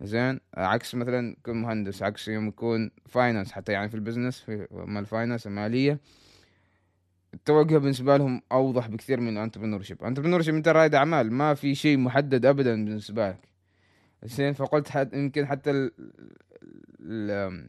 زين 0.00 0.40
عكس 0.54 0.94
مثلا 0.94 1.36
يكون 1.38 1.62
مهندس 1.62 2.02
عكس 2.02 2.28
يوم 2.28 2.48
يكون 2.48 2.90
finance 3.06 3.52
حتى 3.52 3.72
يعني 3.72 3.88
في 3.88 3.94
ال 3.94 4.00
business 4.00 4.40
في 4.40 4.66
مال 4.70 5.06
finance 5.06 5.46
المالية 5.46 6.00
التوجه 7.34 7.78
بالنسبة 7.78 8.16
لهم 8.16 8.42
أوضح 8.52 8.86
بكثير 8.88 9.20
من 9.20 9.36
ال 9.36 9.82
entrepreneurship 9.82 10.54
أنت 10.54 10.68
رائد 10.68 10.94
أعمال 10.94 11.32
ما 11.32 11.54
في 11.54 11.74
شيء 11.74 11.98
محدد 11.98 12.46
ابدا 12.46 12.84
بالنسبة 12.84 13.28
لك. 13.28 13.47
زين 14.24 14.52
فقلت 14.52 14.88
حد 14.88 15.14
يمكن 15.14 15.46
حتى 15.46 15.70
ال... 15.70 15.90
ال... 17.00 17.68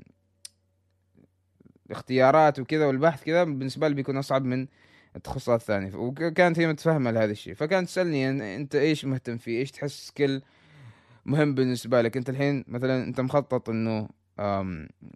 الاختيارات 1.86 2.60
وكذا 2.60 2.86
والبحث 2.86 3.24
كذا 3.24 3.44
بالنسبة 3.44 3.88
لي 3.88 3.96
بيكون 3.96 4.18
أصعب 4.18 4.46
من 4.46 4.68
التخصصات 5.16 5.62
الثانية. 5.62 5.96
وكانت 5.96 6.60
هي 6.60 6.68
متفهمة 6.68 7.12
لهذا 7.12 7.32
الشيء. 7.32 7.54
فكانت 7.54 7.88
تسألني 7.88 8.56
أنت 8.56 8.76
إيش 8.76 9.06
مهتم 9.06 9.38
فيه؟ 9.38 9.60
إيش 9.60 9.72
تحس 9.72 10.08
skill 10.08 10.42
مهم 11.26 11.56
بالنسبة 11.56 12.02
لك؟ 12.02 12.18
أنت 12.18 12.30
الحين 12.30 12.66
مثلا 12.68 13.04
أنت 13.04 13.22
مخطط 13.22 13.70
إنه 13.70 14.10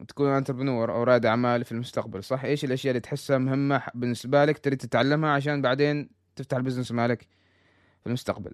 تكون 0.07 0.29
entrepreneur 0.29 0.91
أو 0.91 1.03
رائد 1.03 1.25
أعمال 1.25 1.65
في 1.65 1.71
المستقبل 1.71 2.23
صح؟ 2.23 2.43
إيش 2.43 2.65
الأشياء 2.65 2.91
اللي 2.91 2.99
تحسها 2.99 3.37
مهمة 3.37 3.81
بالنسبة 3.93 4.45
لك 4.45 4.57
تريد 4.57 4.77
تتعلمها 4.77 5.29
عشان 5.29 5.61
بعدين 5.61 6.09
تفتح 6.35 6.57
ال 6.57 6.61
business 6.61 6.91
مالك 6.91 7.21
في 8.01 8.07
المستقبل؟ 8.07 8.51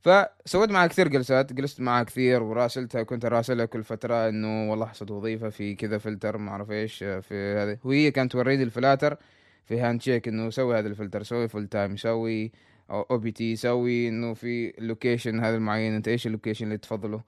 فسويت 0.00 0.70
معها 0.70 0.86
كثير 0.86 1.08
جلسات 1.08 1.52
جلست 1.52 1.80
معها 1.80 2.02
كثير 2.02 2.42
وراسلتها 2.42 3.02
كنت 3.02 3.24
اراسلها 3.24 3.64
كل 3.64 3.84
فترة 3.84 4.28
إنه 4.28 4.70
والله 4.70 4.86
حصلت 4.86 5.10
وظيفة 5.10 5.48
في 5.48 5.74
كذا 5.74 5.98
فلتر 5.98 6.38
ما 6.38 6.50
أعرف 6.50 6.70
إيش 6.70 6.98
في 6.98 7.54
هذا 7.58 7.78
وهي 7.84 8.10
كانت 8.10 8.32
توريني 8.32 8.62
الفلاتر 8.62 9.16
في 9.64 9.80
Handshake 9.80 10.28
إنه 10.28 10.50
سوي 10.50 10.78
هذا 10.78 10.88
الفلتر 10.88 11.22
سوي 11.22 11.48
full 11.48 11.66
time 11.66 11.96
سوي 11.96 12.52
OPT 12.90 13.56
سوي 13.56 14.08
إنه 14.08 14.34
في 14.34 14.78
ال 14.78 14.85
location 14.85 15.40
هذا 15.40 15.56
المعين 15.56 15.94
أنت 15.94 16.08
إيش 16.08 16.26
ال 16.26 16.30
location 16.30 16.66
اللي 16.66 16.78
تفضله؟ 16.78 17.22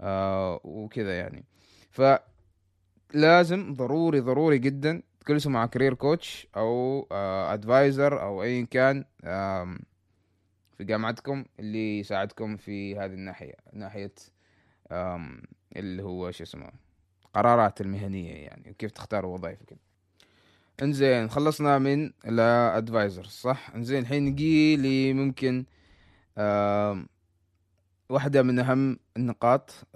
آه 0.00 0.60
وكذا 0.64 1.18
يعني. 1.18 1.44
ف 1.90 2.02
لازم 3.14 3.74
ضروري 3.74 4.20
ضروري 4.20 4.58
جدا 4.58 5.02
تجلسوا 5.26 5.52
مع 5.52 5.66
career 5.66 5.94
coach 5.94 6.46
أو 6.56 7.06
advisor 7.52 8.20
آه 8.20 8.22
أو 8.26 8.42
ايا 8.42 8.66
كان 8.70 9.04
في 10.78 10.84
جامعتكم 10.84 11.44
اللي 11.58 11.98
يساعدكم 11.98 12.56
في 12.56 12.96
هذه 12.98 13.12
الناحية 13.12 13.54
ناحية 13.72 14.12
اللي 15.76 16.02
هو 16.02 16.30
شو 16.30 16.44
اسمه 16.44 16.72
قرارات 17.34 17.80
المهنية 17.80 18.34
يعني 18.34 18.70
وكيف 18.70 18.90
تختاروا 18.90 19.34
وظائف 19.34 19.62
وكذا. 19.62 19.78
انزين 20.82 21.30
خلصنا 21.30 21.78
من 21.78 22.12
ال 22.26 22.38
advisor 22.38 23.24
صح؟ 23.24 23.70
انزين 23.74 23.98
الحين 23.98 24.24
نجي 24.24 24.76
لي 24.76 25.12
ممكن 25.12 25.64
واحدة 28.08 28.42
من 28.42 28.58
أهم 28.58 28.98
النقاط 29.16 29.86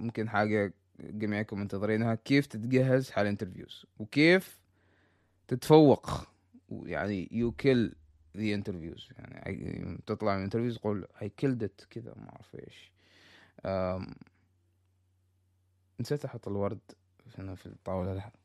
ممكن 0.00 0.28
حاجة 0.28 0.72
جميعكم 1.00 1.60
منتظرينها 1.60 2.14
كيف 2.14 2.46
تتجهز 2.46 3.10
حال 3.10 3.26
interviews 3.26 3.86
وكيف 3.98 4.60
تتفوق؟ 5.48 6.28
يعني 6.70 7.28
you 7.32 7.52
kill 7.52 7.94
the 8.38 8.54
interviews 8.54 9.08
يعني 9.18 9.98
تطلع 10.06 10.36
من 10.36 10.42
interviews 10.42 10.78
تقول 10.78 11.06
I 11.22 11.28
killed 11.28 11.62
it 11.62 11.80
كذا 11.90 12.14
ما 12.16 12.28
أعرف 12.30 12.54
إيش. 12.54 12.92
نسيت 16.00 16.24
أحط 16.24 16.48
الورد 16.48 16.78
هنا 17.38 17.54
في 17.54 17.66
الطاولة. 17.66 18.14
لحظه 18.14 18.38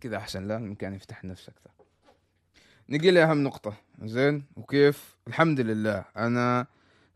كذا 0.00 0.16
أحسن 0.16 0.48
لا 0.48 0.56
المكان 0.56 0.94
يفتح 0.94 1.24
النفس 1.24 1.48
أكثر. 1.48 1.70
نجي 2.88 3.10
لاهم 3.10 3.44
نقطة. 3.44 3.76
زين 4.02 4.44
وكيف؟ 4.56 5.16
الحمد 5.28 5.60
لله. 5.60 6.04
أنا 6.16 6.66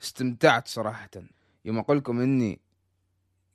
استمتعت 0.03 0.69
صراحة. 0.69 1.11
يوم 1.65 1.79
أقول 1.79 1.99
لكم 1.99 2.21
إني 2.21 2.61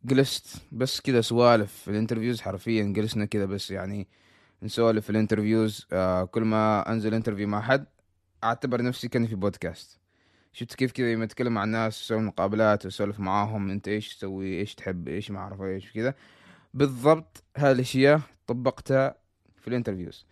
جلست 0.07 0.61
بس 0.71 1.01
كذا 1.01 1.21
سوالف 1.21 1.73
في 1.73 1.91
الانترفيوز 1.91 2.41
حرفيا 2.41 2.83
جلسنا 2.83 3.25
كذا 3.25 3.45
بس 3.45 3.71
يعني 3.71 4.07
نسولف 4.63 5.03
في 5.03 5.09
الانترفيوز. 5.09 5.87
آه 5.91 6.23
كل 6.23 6.41
ما 6.41 6.91
أنزل 6.91 7.13
interview 7.13 7.47
مع 7.47 7.61
حد 7.61 7.85
أعتبر 8.43 8.81
نفسي 8.81 9.07
كأني 9.07 9.27
في 9.27 9.35
بودكاست. 9.35 9.99
شفت 10.53 10.75
كيف 10.75 10.91
كذا 10.91 11.11
يوم 11.11 11.21
أتكلم 11.21 11.53
مع 11.53 11.63
الناس 11.63 12.01
أسوي 12.01 12.21
مقابلات 12.21 12.85
واسولف 12.85 13.19
معاهم 13.19 13.69
أنت 13.69 13.87
إيش 13.87 14.15
تسوي 14.15 14.59
إيش 14.59 14.75
تحب 14.75 15.07
إيش 15.07 15.31
ما 15.31 15.39
أعرف 15.39 15.61
إيش 15.61 15.91
كذا 15.91 16.13
بالضبط 16.73 17.43
هذه 17.57 17.71
الأشياء 17.71 18.21
طبقتها 18.47 19.15
في 19.61 19.67
الانترفيوز. 19.67 20.25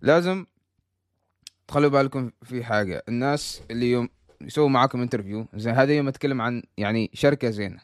لازم 0.00 0.46
تخلوا 1.68 1.90
بالكم 1.90 2.30
في 2.42 2.64
حاجة 2.64 3.02
الناس 3.08 3.62
اللي 3.70 3.90
يوم 3.90 4.08
يسووا 4.42 4.68
معاكم 4.68 5.00
interview 5.00 5.46
زين 5.54 5.74
هذا 5.74 5.92
يوم 5.92 6.08
أتكلم 6.08 6.40
عن 6.40 6.62
يعني 6.76 7.10
شركة 7.14 7.50
زينة. 7.50 7.80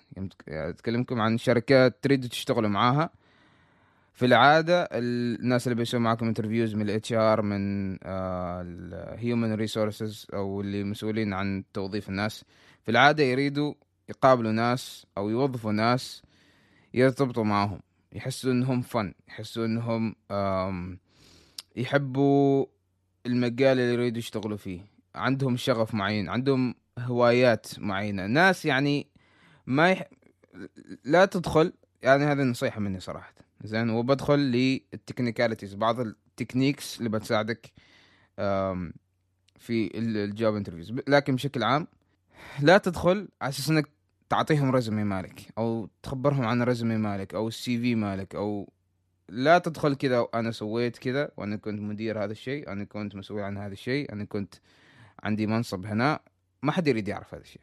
أتكلمكم 0.48 1.20
عن 1.20 1.38
شركات 1.38 1.98
تريدوا 2.02 2.28
تشتغلوا 2.28 2.70
معاها. 2.70 3.10
في 4.12 4.26
العادة 4.26 4.88
الناس 4.92 5.66
اللي 5.66 5.75
بيسووا 5.76 6.02
معاكم 6.02 6.26
interviews 6.26 6.75
من 6.75 6.82
ال 6.82 7.12
HR 7.12 7.42
من 7.42 7.98
ال 8.04 8.29
human 8.29 9.54
resources 9.54 10.26
أو 10.34 10.60
اللي 10.60 10.84
مسؤولين 10.84 11.32
عن 11.32 11.64
توظيف 11.72 12.08
الناس. 12.08 12.44
في 12.82 12.90
العادة 12.90 13.25
يريدوا 13.25 13.75
يقابلوا 14.08 14.52
ناس 14.52 15.06
أو 15.18 15.30
يوظفوا 15.30 15.72
ناس 15.72 16.22
يرتبطوا 16.94 17.44
معهم 17.44 17.80
يحسوا 18.12 18.52
إنهم 18.52 18.80
fun 18.80 19.14
يحسوا 19.28 19.66
إنهم 19.66 20.14
يحبوا 21.76 22.66
المجال 23.26 23.80
اللي 23.80 23.92
يريدوا 23.92 24.18
يشتغلوا 24.18 24.56
فيه. 24.56 24.95
عندهم 25.16 25.56
شغف 25.56 25.94
معين 25.94 26.28
عندهم 26.28 26.75
هوايات 26.99 27.78
معينة. 27.78 28.26
ناس 28.26 28.64
يعني 28.64 29.06
ما 29.66 29.90
يح... 29.90 30.08
لا 31.04 31.25
تدخل 31.25 31.73
يعني 32.02 32.25
هذه 32.25 32.42
نصيحة 32.42 32.80
مني 32.80 33.00
صراحة. 33.00 33.35
زين 33.64 33.90
وبدخل 33.90 34.38
لل 34.38 34.55
technicalities 34.55 35.75
بعض 35.75 36.00
ال 36.00 36.09
techniques 36.09 36.99
اللي 36.99 37.08
بتساعدك 37.08 37.73
في 39.58 39.99
ال- 39.99 40.16
ال 40.16 40.26
job 40.26 40.54
interviews. 40.54 40.92
لكن 41.08 41.35
بشكل 41.35 41.62
عام 41.62 41.87
لا 42.61 42.78
تدخل 42.78 43.28
على 43.42 43.49
أساس 43.49 43.70
إنك 43.70 43.88
تعطيهم 44.28 44.70
résumé 44.70 45.04
مالك 45.04 45.40
أو 45.58 45.88
تخبرهم 46.02 46.44
عن 46.44 46.62
résumé 46.62 46.96
مالك 46.96 47.35
أو 47.35 47.49
ال 47.49 47.78
CV 47.78 47.94
مالك 47.94 48.35
أو 48.35 48.73
لا 49.28 49.58
تدخل 49.58 49.94
كذا 49.94 50.26
أنا 50.35 50.50
سويت 50.50 50.99
كذا 50.99 51.30
وأنا 51.37 51.56
كنت 51.56 51.80
مدير 51.80 52.25
هذا 52.25 52.32
الشيء 52.32 52.73
أنا 52.73 52.85
كنت 52.85 53.14
مسؤول 53.14 53.40
عن 53.42 53.58
هذا 53.58 53.73
الشيء 53.73 54.12
أنا 54.12 54.25
كنت 54.25 54.54
عندي 55.23 55.46
منصب 55.46 55.87
هنا 55.87 56.20
ما 56.62 56.73
حد 56.73 56.88
يريد 56.88 57.08
يعرف 57.08 57.35
هذا 57.35 57.42
الشيء. 57.42 57.62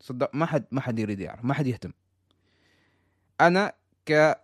صدق 0.00 0.30
ما 0.34 0.46
حد 0.46 0.64
ما 0.70 0.80
حد 0.80 0.98
يريد 0.98 1.20
يعرف 1.20 1.44
ما 1.44 1.54
حد 1.54 1.66
يهتم. 1.66 1.92
أنا 3.40 3.72
ك 4.06 4.36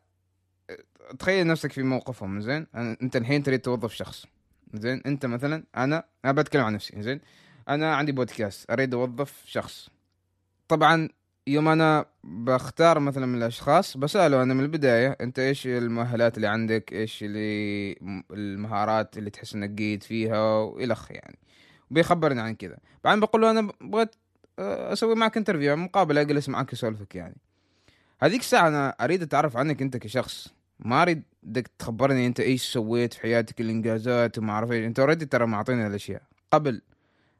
تخيل 1.19 1.47
نفسك 1.47 1.73
في 1.73 1.83
موقفهم 1.83 2.41
زين؟ 2.41 2.67
أنت 2.75 3.17
الحين 3.17 3.43
تريد 3.43 3.61
توظف 3.61 3.93
شخص 3.93 4.27
زين؟ 4.75 5.03
أنت 5.07 5.27
مثلا 5.27 5.65
أنا 5.77 6.05
أنا 6.25 6.33
بتكلم 6.33 6.65
عن 6.65 6.73
نفسي 6.73 7.03
زين؟ 7.03 7.21
أنا 7.69 7.95
عندي 7.95 8.12
بودكاست 8.12 8.71
أريد 8.71 8.95
أوظف 8.95 9.43
شخص. 9.47 9.88
طبعا 10.69 11.09
يوم 11.47 11.69
أنا 11.69 12.07
بختار 12.25 13.00
مثلا 13.00 13.27
من 13.27 13.38
الأشخاص 13.38 13.97
بسأله 13.97 14.43
أنا 14.43 14.55
من 14.55 14.61
البداية 14.61 15.17
أنت 15.21 15.38
إيش 15.38 15.67
المؤهلات 15.67 16.37
اللي 16.37 16.47
عندك؟ 16.47 16.93
إيش 16.93 17.23
اللي 17.23 17.93
المهارات 18.31 19.19
اللي 19.19 19.31
تحس 19.31 19.55
إنك 19.55 19.71
جيد 19.71 20.03
فيها؟ 20.03 20.59
والخ 20.59 21.11
يعني. 21.11 21.38
بيخبرني 21.90 22.40
عن 22.40 22.54
كذا. 22.54 22.76
بعدين 23.04 23.21
بقول 23.21 23.42
له 23.42 23.50
أنا 23.50 23.73
بغيت 23.80 24.14
آه، 24.59 24.92
أسوي 24.92 25.14
معك 25.14 25.37
interview 25.37 25.77
مقابله 25.76 26.21
أجلس 26.21 26.49
معك 26.49 26.73
اسولفك 26.73 27.14
يعني. 27.14 27.37
هذيك 28.21 28.40
الساعة 28.40 28.68
أنا 28.68 28.88
أريد 28.88 29.23
أتعرف 29.23 29.57
عنك 29.57 29.83
أنت 29.83 29.97
كشخص. 29.97 30.54
ما 30.78 31.02
اريد 31.02 31.23
بدك 31.42 31.71
تخبرني 31.78 32.26
أنت 32.26 32.40
إيش 32.40 32.73
سويت 32.73 33.12
في 33.12 33.21
حياتك 33.21 33.61
الإنجازات 33.61 34.38
وما 34.38 34.52
أعرف 34.52 34.73
إيش. 34.73 34.87
أنت 34.87 34.99
already 34.99 35.27
ترى 35.26 35.47
معطيني 35.47 35.87
الأشياء. 35.87 36.23
قبل 36.50 36.83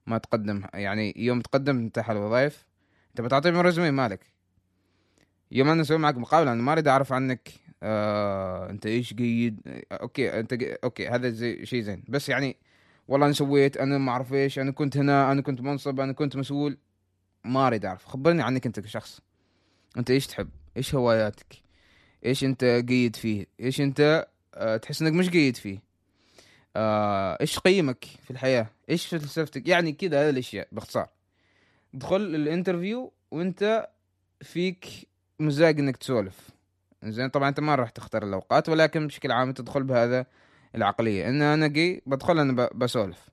ما 0.07 0.19
تقدم 0.19 0.63
يعني 0.75 1.15
يوم 1.17 1.41
تقدم 1.41 1.79
انت 1.79 1.99
على 1.99 2.19
الوظائف 2.19 2.67
أنت 3.11 3.21
بتعطيني 3.21 3.61
résumé 3.61 3.91
مالك. 3.91 4.21
يوم 5.53 5.69
أنا 5.69 5.83
أسوي 5.83 5.99
معك 5.99 6.17
مقابلة 6.17 6.53
أنا 6.53 6.63
ما 6.63 6.73
أريد 6.73 6.89
أعرف 6.89 7.13
عنك 7.13 7.49
آه 7.83 8.71
أنت 8.71 8.87
إيش 8.87 9.15
جيد 9.15 9.61
آه، 9.67 9.95
okay 9.95 10.41
أنت 10.41 10.53
okay 10.85 11.09
هذا 11.09 11.29
زي 11.29 11.67
شيء 11.67 11.83
زين. 11.83 12.05
بس 12.09 12.29
يعني 12.29 12.57
والله 13.09 13.27
أنا 13.27 13.35
سويت 13.35 13.77
أنا 13.77 13.99
ما 13.99 14.13
أعرف 14.13 14.33
إيش 14.33 14.59
أنا 14.59 14.71
كنت 14.71 14.97
هنا 14.97 15.33
أنا 15.33 15.43
كنت 15.43 15.61
منصب 15.61 16.01
أنا 16.01 16.13
كنت 16.13 16.37
مسؤول. 16.37 16.79
ما 17.45 17.67
اريد 17.67 17.85
اعرف 17.85 18.05
خبرني 18.05 18.43
عنك 18.43 18.67
أنت 18.67 18.81
كشخص. 18.81 19.21
أنت 19.97 20.11
إيش 20.11 20.27
تحب؟ 20.27 20.49
إيش 20.77 20.95
هواياتك؟ 20.95 21.57
إيش 22.27 22.45
أنت 22.45 22.65
جيد 22.65 23.17
فيه؟ 23.17 23.47
إيش 23.61 23.81
أنت 23.81 24.27
آه 24.55 24.77
تحس 24.77 25.03
إنك 25.03 25.13
مش 25.13 25.31
جيد 25.31 25.57
فيه؟ 25.57 25.79
آه 26.77 27.39
إيش 27.41 27.59
قيمك 27.59 28.05
في 28.05 28.31
الحياة؟ 28.31 28.67
إيش 28.91 29.07
فلسفتك؟ 29.07 29.69
يعني 29.69 29.93
كذا 29.93 30.23
هذه 30.23 30.31
الأشياء 30.31 30.69
باختصار. 30.73 31.09
ادخل 31.95 32.17
ال 32.17 32.26
interview 32.26 33.13
وأنت 33.31 33.89
فيك 34.43 34.87
مزاج 35.41 35.79
إنك 35.79 35.97
تسولف. 35.97 36.51
زين 37.05 37.29
طبعا 37.29 37.49
أنت 37.49 37.61
ما 37.61 37.75
راح 37.75 37.91
تختار 37.91 38.23
الأوقات 38.23 38.69
ولكن 38.69 39.07
بشكل 39.07 39.33
عام 39.33 39.53
تدخل 39.53 39.83
بهذا 39.83 40.27
العقلية. 40.75 41.29
إن 41.29 41.43
أنا 41.43 41.67
جي 41.67 42.03
بدخل 42.07 42.39
أنا 42.39 42.69
بسولف. 42.75 43.29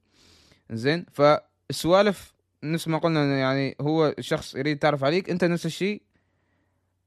زين؟ 0.72 1.06
فالسوالف 1.14 2.34
نفس 2.64 2.88
ما 2.88 2.98
قلنا 2.98 3.40
يعني 3.40 3.76
هو 3.82 4.16
الشخص 4.20 4.56
يريد 4.56 4.76
يتعرف 4.76 5.04
عليك 5.04 5.30
أنت 5.30 5.44
نفس 5.44 5.66
الشيء. 5.66 6.02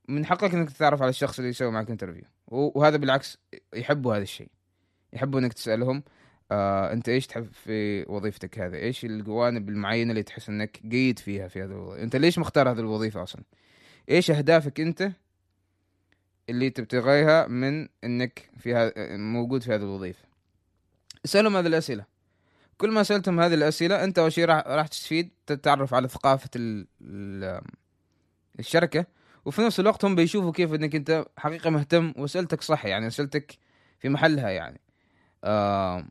من 0.08 0.26
حقك 0.26 0.54
إنك 0.54 0.70
تتعرف 0.70 1.02
على 1.02 1.10
الشخص 1.10 1.38
اللي 1.38 1.50
يسوي 1.50 1.70
معك 1.70 1.90
انترفيو 1.90 2.24
وهذا 2.48 2.96
بالعكس 2.96 3.38
يحبوا 3.74 4.14
هذا 4.14 4.22
الشيء. 4.22 4.48
يحبوا 5.12 5.40
إنك 5.40 5.52
تسألهم 5.52 6.02
آه 6.50 6.92
أنت 6.92 7.08
إيش 7.08 7.26
تحب 7.26 7.46
في 7.52 8.04
وظيفتك 8.08 8.58
هذه؟ 8.58 8.74
إيش 8.76 9.04
الجوانب 9.04 9.68
المعينة 9.68 10.10
اللي 10.10 10.22
تحس 10.22 10.48
إنك 10.48 10.80
جيد 10.86 11.18
فيها 11.18 11.48
في 11.48 11.62
هذه 11.62 11.70
الوظيفة؟ 11.70 12.02
أنت 12.02 12.16
ليش 12.16 12.38
مختار 12.38 12.70
هذه 12.70 12.78
الوظيفة 12.78 13.22
أصلا؟ 13.22 13.42
إيش 14.10 14.30
أهدافك 14.30 14.80
أنت 14.80 15.12
اللي 16.48 16.70
تبتغيها 16.70 17.46
من 17.46 17.88
انك 18.04 18.50
في 18.58 18.74
ها... 18.74 18.92
موجود 19.16 19.62
في 19.62 19.74
هذه 19.74 19.82
الوظيفة. 19.82 20.24
اسألهم 21.24 21.56
هذه 21.56 21.66
الأسئلة. 21.66 22.04
كل 22.78 22.90
ما 22.90 23.02
سألتهم 23.02 23.40
هذه 23.40 23.54
الأسئلة 23.54 24.04
انت 24.04 24.18
أول 24.18 24.32
شيء 24.32 24.44
راح 24.44 24.66
راح 24.66 24.86
تستفيد 24.86 25.30
تتعرف 25.46 25.94
على 25.94 26.08
ثقافة 26.08 26.50
ال... 26.56 26.86
ال... 27.02 27.60
الشركة 28.58 29.06
وفي 29.44 29.62
نفس 29.62 29.80
الوقت 29.80 30.04
هم 30.04 30.14
بيشوفوا 30.14 30.52
كيف 30.52 30.74
انك 30.74 30.94
انت 30.94 31.24
حقيقة 31.36 31.70
مهتم 31.70 32.14
وأسئلتك 32.16 32.62
صح 32.62 32.84
يعني 32.86 33.06
أسئلتك 33.06 33.58
في 33.98 34.08
محلها 34.08 34.50
يعني. 34.50 34.80
آه 35.44 36.06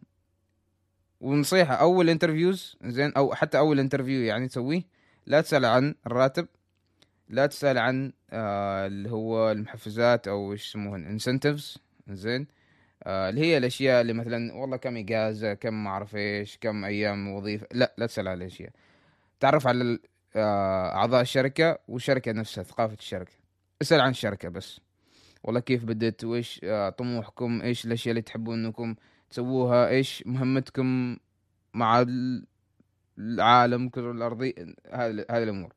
ونصيحة 1.22 1.74
أول 1.74 2.10
interviews 2.10 2.78
زين 2.84 3.14
أو 3.14 3.36
حتى 3.36 3.58
أول 3.58 3.80
interview 3.80 4.22
يعني 4.22 4.48
تسويه 4.48 4.84
لا 5.26 5.42
تسأل 5.42 5.66
عن 5.66 5.96
الراتب 6.08 6.48
لا 7.30 7.46
تسأل 7.46 7.78
عن 7.78 8.14
آه 8.32 8.88
اللي 8.88 9.12
هو 9.12 9.52
المحفزات 9.52 10.28
أو 10.28 10.52
إيش 10.54 10.68
يسموهن 10.70 11.06
incentives 11.06 11.78
زين؟ 12.10 12.48
آه 13.04 13.30
اللي 13.30 13.42
هي 13.42 13.58
الأشياء 13.58 14.02
اللي 14.02 14.14
مثلا 14.14 14.54
والله 14.54 14.78
كم 14.78 14.98
إجازة 14.98 15.54
كم 15.54 15.84
ما 15.84 15.90
أعرف 15.90 16.16
إيش 16.16 16.58
كم 16.62 16.86
أيام 16.86 17.28
وظيفة 17.28 17.68
لا 17.74 17.94
لا 17.98 18.06
تسأل 18.06 18.28
على 18.28 18.38
الأشياء. 18.38 18.72
تعرف 19.40 19.68
على 19.68 20.00
آه 20.36 20.96
أعضاء 20.96 21.22
الشركة 21.22 21.80
والشركة 21.88 22.32
نفسها 22.32 22.64
ثقافة 22.64 22.94
الشركة. 23.00 23.34
اسأل 23.82 24.02
عن 24.02 24.10
الشركة 24.10 24.50
بس. 24.50 24.80
والله 25.44 25.60
كيف 25.60 25.84
بدت 25.86 26.24
وإيش 26.24 26.62
آه 26.64 26.90
طموحكم 26.90 27.62
إيش 27.62 27.86
الأشياء 27.86 28.12
اللي 28.12 28.22
تحبون 28.22 28.66
إنكم 28.66 28.96
تسووها 29.30 29.88
إيش 29.90 30.24
مهمتكم 30.26 31.18
مع 31.74 32.02
ال- 32.02 32.46
العالم 33.20 33.90
كره 33.90 34.12
الارضي 34.12 34.56
هذه 34.92 35.44
الأمور. 35.44 35.74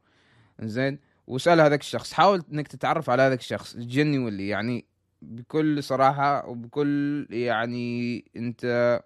زين؟ 0.60 0.98
واسال 1.30 1.60
هذاك 1.60 1.80
الشخص. 1.80 2.12
حاول 2.12 2.42
إنك 2.52 2.68
تتعرف 2.68 3.10
على 3.10 3.22
هذاك 3.22 3.40
الشخص 3.40 3.76
جنولي 3.76 4.48
يعني 4.48 4.84
بكل 5.22 5.82
صراحة 5.82 6.46
وبكل 6.48 7.26
يعني 7.30 8.24
أنت 8.36 9.00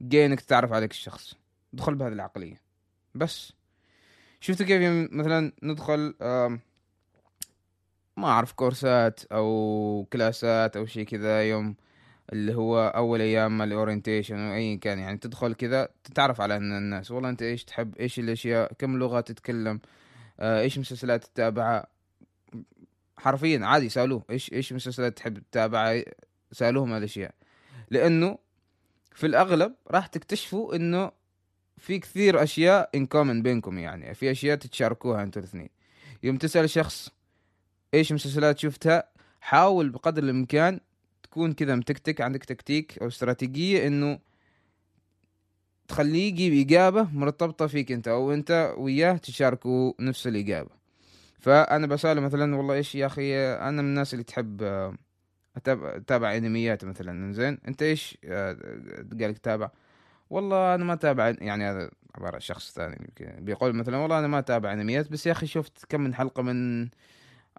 جاي 0.00 0.26
إنك 0.26 0.40
تتعرف 0.40 0.70
على 0.72 0.78
هذاك 0.78 0.90
الشخص. 0.90 1.34
ادخل 1.74 1.94
بهذه 1.94 2.12
العقلية. 2.12 2.60
بس. 3.14 3.52
شفتوا 4.40 4.66
كيف 4.66 5.12
مثلا 5.12 5.52
ندخل 5.62 6.14
ما 8.16 8.28
أعرف 8.28 8.52
كورسات 8.52 9.20
أو 9.32 10.06
كلاسات 10.12 10.76
أو 10.76 10.86
شيء 10.86 11.04
كذا 11.04 11.42
يوم 11.42 11.76
اللي 12.32 12.54
هو 12.54 12.92
أول 12.96 13.20
أيام 13.20 13.62
الاورينتيشن 13.62 14.38
أو 14.38 14.54
اي 14.54 14.76
كان 14.76 14.98
يعني. 14.98 15.18
تدخل 15.18 15.54
كذا 15.54 15.88
تتعرف 16.04 16.40
على 16.40 16.56
الناس. 16.56 17.10
والله 17.10 17.28
أنت 17.28 17.42
إيش 17.42 17.64
تحب؟ 17.64 17.96
إيش 17.96 18.18
الأشياء؟ 18.18 18.72
كم 18.72 18.98
لغة 18.98 19.20
تتكلم؟ 19.20 19.80
إيش 20.40 20.78
مسلسلات 20.78 21.24
تتابعها 21.24 21.86
حرفيا 23.16 23.66
عادي 23.66 23.88
سألوه. 23.88 24.24
إيش 24.30 24.52
إيش 24.52 24.72
مسلسلات 24.72 25.16
تحب 25.16 25.38
تتابعها 25.38 26.04
سألوهم 26.52 26.90
هذه 26.90 26.98
الاشياء 26.98 27.34
لأنه 27.90 28.38
في 29.14 29.26
الأغلب 29.26 29.74
راح 29.90 30.06
تكتشفوا 30.06 30.76
إنه 30.76 31.12
في 31.78 31.98
كثير 31.98 32.42
أشياء 32.42 32.90
ان 32.94 33.06
كومن 33.06 33.42
بينكم 33.42 33.78
يعني. 33.78 34.14
في 34.14 34.30
أشياء 34.30 34.56
تتشاركوها 34.56 35.22
أنتوا 35.22 35.42
الاثنين. 35.42 35.68
يوم 36.22 36.36
تسأل 36.36 36.70
شخص 36.70 37.10
إيش 37.94 38.12
مسلسلات 38.12 38.58
شفتها 38.58 39.08
حاول 39.40 39.90
بقدر 39.90 40.22
الإمكان 40.22 40.80
تكون 41.22 41.52
كذا 41.52 41.74
متكتك 41.74 42.20
عندك 42.20 42.44
تكتيك 42.44 42.98
أو 42.98 43.08
استراتيجية 43.08 43.86
إنه 43.86 44.18
تخليه 45.88 46.28
يجيب 46.28 46.66
إجابة 46.66 47.08
مرتبطة 47.12 47.66
فيك 47.66 47.92
أنت 47.92 48.08
أو 48.08 48.32
أنت 48.32 48.74
وياه 48.78 49.16
تشاركوا 49.16 49.92
نفس 50.00 50.26
الإجابة. 50.26 50.70
فأنا 51.38 51.86
بسأله 51.86 52.20
مثلا 52.20 52.56
والله 52.56 52.74
إيش 52.74 52.94
يا 52.94 53.06
أخي 53.06 53.36
أنا 53.38 53.82
من 53.82 53.88
الناس 53.88 54.14
اللي 54.14 54.24
تحب 54.24 54.62
آه، 54.62 54.94
أتابع 55.66 56.36
أنميات 56.36 56.84
مثلا. 56.84 57.32
زين 57.32 57.58
أنت 57.68 57.82
إيش 57.82 58.18
آه، 58.24 58.52
قال 59.20 59.30
لك 59.30 59.38
تابع. 59.38 59.70
والله 60.30 60.74
أنا 60.74 60.84
ما 60.84 60.92
أتابع 60.92 61.34
يعني 61.38 61.64
هذا 61.64 61.90
عبارة 62.14 62.34
عن 62.34 62.40
شخص 62.40 62.72
ثاني 62.72 63.10
بيقول 63.38 63.72
مثلا 63.72 63.96
والله 63.96 64.18
أنا 64.18 64.26
ما 64.26 64.38
أتابع 64.38 64.72
أنميات 64.72 65.12
بس 65.12 65.26
يا 65.26 65.32
أخي 65.32 65.46
شفت 65.46 65.84
كم 65.88 66.00
من 66.00 66.14
حلقة 66.14 66.42
من 66.42 66.88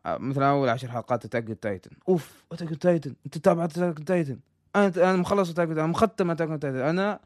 آه، 0.06 0.18
مثلا 0.18 0.50
أول 0.50 0.70
عشر 0.70 0.92
حلقات 0.92 1.26
Attack 1.26 1.58
Titan 1.62 1.92
of 2.10 2.46
Attack 2.52 2.70
Titan 2.70 3.16
أنت 3.26 3.38
تابع 3.38 3.66
Attack 3.66 4.00
Titan 4.00 4.40
أنا 4.76 4.88
أنا 4.98 5.16
مخلص 5.16 5.50
Attack 5.50 5.70
أنا 5.70 5.88
مختم 5.88 6.32
Attack 6.32 6.48
Titan 6.62 6.76
أنا 6.78 7.20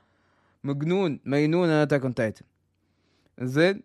مجنون 0.64 1.20
مجنون 1.26 1.70
أنا 1.70 1.84
Attack 1.84 2.18
Titan. 2.18 2.46
زين 3.42 3.84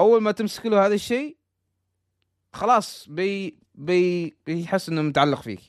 أول 0.00 0.22
ما 0.22 0.32
تمسك 0.32 0.66
له 0.66 0.86
هذا 0.86 0.94
الشيء 0.94 1.36
خلاص 2.52 3.08
بي 3.08 3.58
بي 3.74 4.36
بيحس 4.46 4.88
إنه 4.88 5.02
متعلق 5.02 5.42
فيك. 5.42 5.60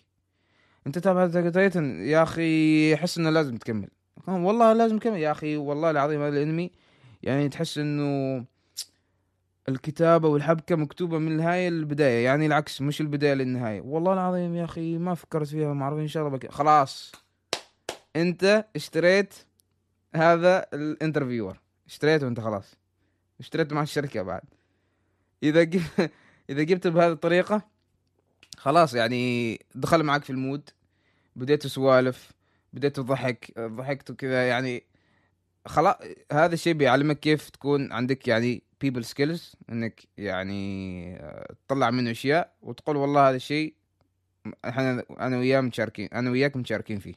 أنت 0.88 1.00
تابع 1.00 1.28
Titan 1.50 2.02
يا 2.02 2.24
أخي 2.24 2.94
احس 2.94 3.18
إنه 3.18 3.30
لازم 3.30 3.58
تكمل. 3.58 3.90
والله 4.28 4.74
لازم 4.74 4.98
تكمل 4.98 5.18
يا 5.18 5.32
أخي 5.32 5.58
والله 5.58 5.92
العظيم 5.92 6.22
هذا 6.22 6.38
الأنمي 6.38 6.72
يعني 7.24 7.50
تحس 7.50 7.78
إنه 7.78 8.46
الكتابة 9.70 10.28
والحبكة 10.28 10.76
مكتوبة 10.76 11.18
من 11.18 11.32
النهاية 11.32 11.70
للبداية 11.70 12.26
يعني 12.26 12.46
العكس 12.46 12.82
مش 12.82 13.02
البداية 13.02 13.34
للنهاية. 13.34 13.82
والله 13.82 14.14
العظيم 14.14 14.56
يا 14.56 14.66
أخي 14.66 14.98
ما 14.98 15.16
فكرت 15.16 15.48
فيها 15.48 15.74
ما 15.74 15.84
أعرف 15.84 15.98
إن 15.98 16.08
شاء 16.08 16.28
الله 16.28 16.38
بك... 16.38 16.52
خلاص. 16.52 17.12
أنت 18.16 18.66
اشتريت 18.76 19.34
هذا 20.16 20.66
ال 20.74 20.81
interviewer. 20.81 21.60
اشتريته 21.88 22.28
انت 22.28 22.40
خلاص. 22.40 22.76
اشتريت 23.40 23.74
مع 23.74 23.82
الشركة 23.82 24.22
بعد. 24.22 24.44
إذا 25.44 25.64
ج... 25.64 25.80
إذا 26.50 26.64
جبت 26.64 26.88
بهذه 26.88 27.12
الطريقة 27.12 27.62
خلاص 28.58 28.94
يعني 28.94 29.60
دخل 29.76 30.04
معك 30.04 30.24
في 30.24 30.30
المود. 30.30 30.70
بديت 31.36 31.68
سوالف 31.68 32.32
بديت 32.74 33.00
ضحك 33.00 33.60
ضحكت 33.60 34.12
وكذا 34.12 34.48
يعني. 34.48 34.84
خلاص 35.66 35.96
هذا 36.32 36.54
الشيء 36.54 36.74
بيعلمك 36.74 37.20
كيف 37.20 37.50
تكون 37.50 37.92
عندك 37.92 38.28
يعني 38.28 38.64
people 38.86 39.04
skills 39.04 39.56
إنك 39.70 40.02
يعني 40.18 41.16
آه، 41.16 41.56
تطلع 41.68 41.92
منه 41.92 42.12
أشياء 42.12 42.54
وتقول 42.62 42.96
والله 42.98 43.30
هذا 43.30 43.36
الشيء 43.36 43.74
إحنا 44.66 45.04
أنا 45.20 45.38
وياه 45.38 45.62
متشاركين 45.62 46.10
أنا 46.14 46.32
وياك 46.32 46.56
متشاركين 46.56 47.00
فيه. 47.00 47.14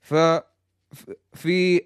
ف 0.00 0.14
في 1.34 1.82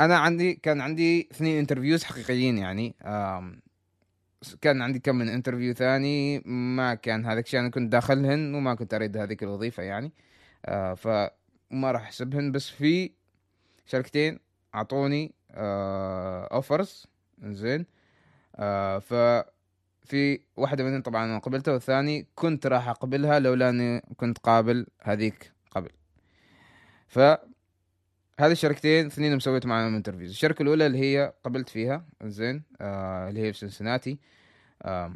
أنا 0.00 0.18
عندي 0.18 0.54
كان 0.54 0.80
عندي 0.80 1.28
اثنين 1.32 1.58
interviews 1.58 2.04
حقيقيين 2.04 2.58
يعني 2.58 2.94
كان 4.60 4.82
عندي 4.82 4.98
كم 4.98 5.16
من 5.16 5.28
interview 5.28 5.74
ثاني 5.74 6.38
ما 6.46 6.94
كان 6.94 7.26
هذاك 7.26 7.44
الشيء 7.44 7.60
أنا 7.60 7.68
كنت 7.68 7.92
داخلهن 7.92 8.54
وما 8.54 8.74
كنت 8.74 8.94
أريد 8.94 9.16
هذيك 9.16 9.42
الوظيفة 9.42 9.82
يعني 9.82 10.12
فما 10.96 11.92
راح 11.92 12.02
أحسبهن 12.02 12.52
بس 12.52 12.68
في 12.68 13.10
شركتين 13.86 14.38
أعطوني 14.74 15.34
offers 16.52 17.06
زين 17.42 17.86
ف 19.00 19.14
في 20.04 20.40
واحدة 20.56 20.84
منهم 20.84 21.02
طبعا 21.02 21.24
أنا 21.24 21.38
قبلتها 21.38 21.72
والثاني 21.72 22.26
كنت 22.34 22.66
راح 22.66 22.88
أقبلها 22.88 23.38
لولا 23.38 23.68
أني 23.68 24.00
كنت 24.16 24.38
قابل 24.38 24.86
هذيك 25.02 25.52
قبل. 25.70 25.90
ف 27.08 27.18
هذه 28.40 28.52
الشركتين 28.52 29.06
اثنين 29.06 29.38
سويت 29.38 29.66
معاهم 29.66 29.94
انترفيوز 29.94 30.30
الشركة 30.30 30.62
الأولى 30.62 30.86
اللي 30.86 30.98
هي 30.98 31.32
قبلت 31.44 31.68
فيها 31.68 32.06
زين 32.22 32.62
آه 32.80 33.28
اللي 33.28 33.40
هي 33.40 33.52
في 33.52 33.58
سنسناتي. 33.58 34.18
آه 34.82 35.14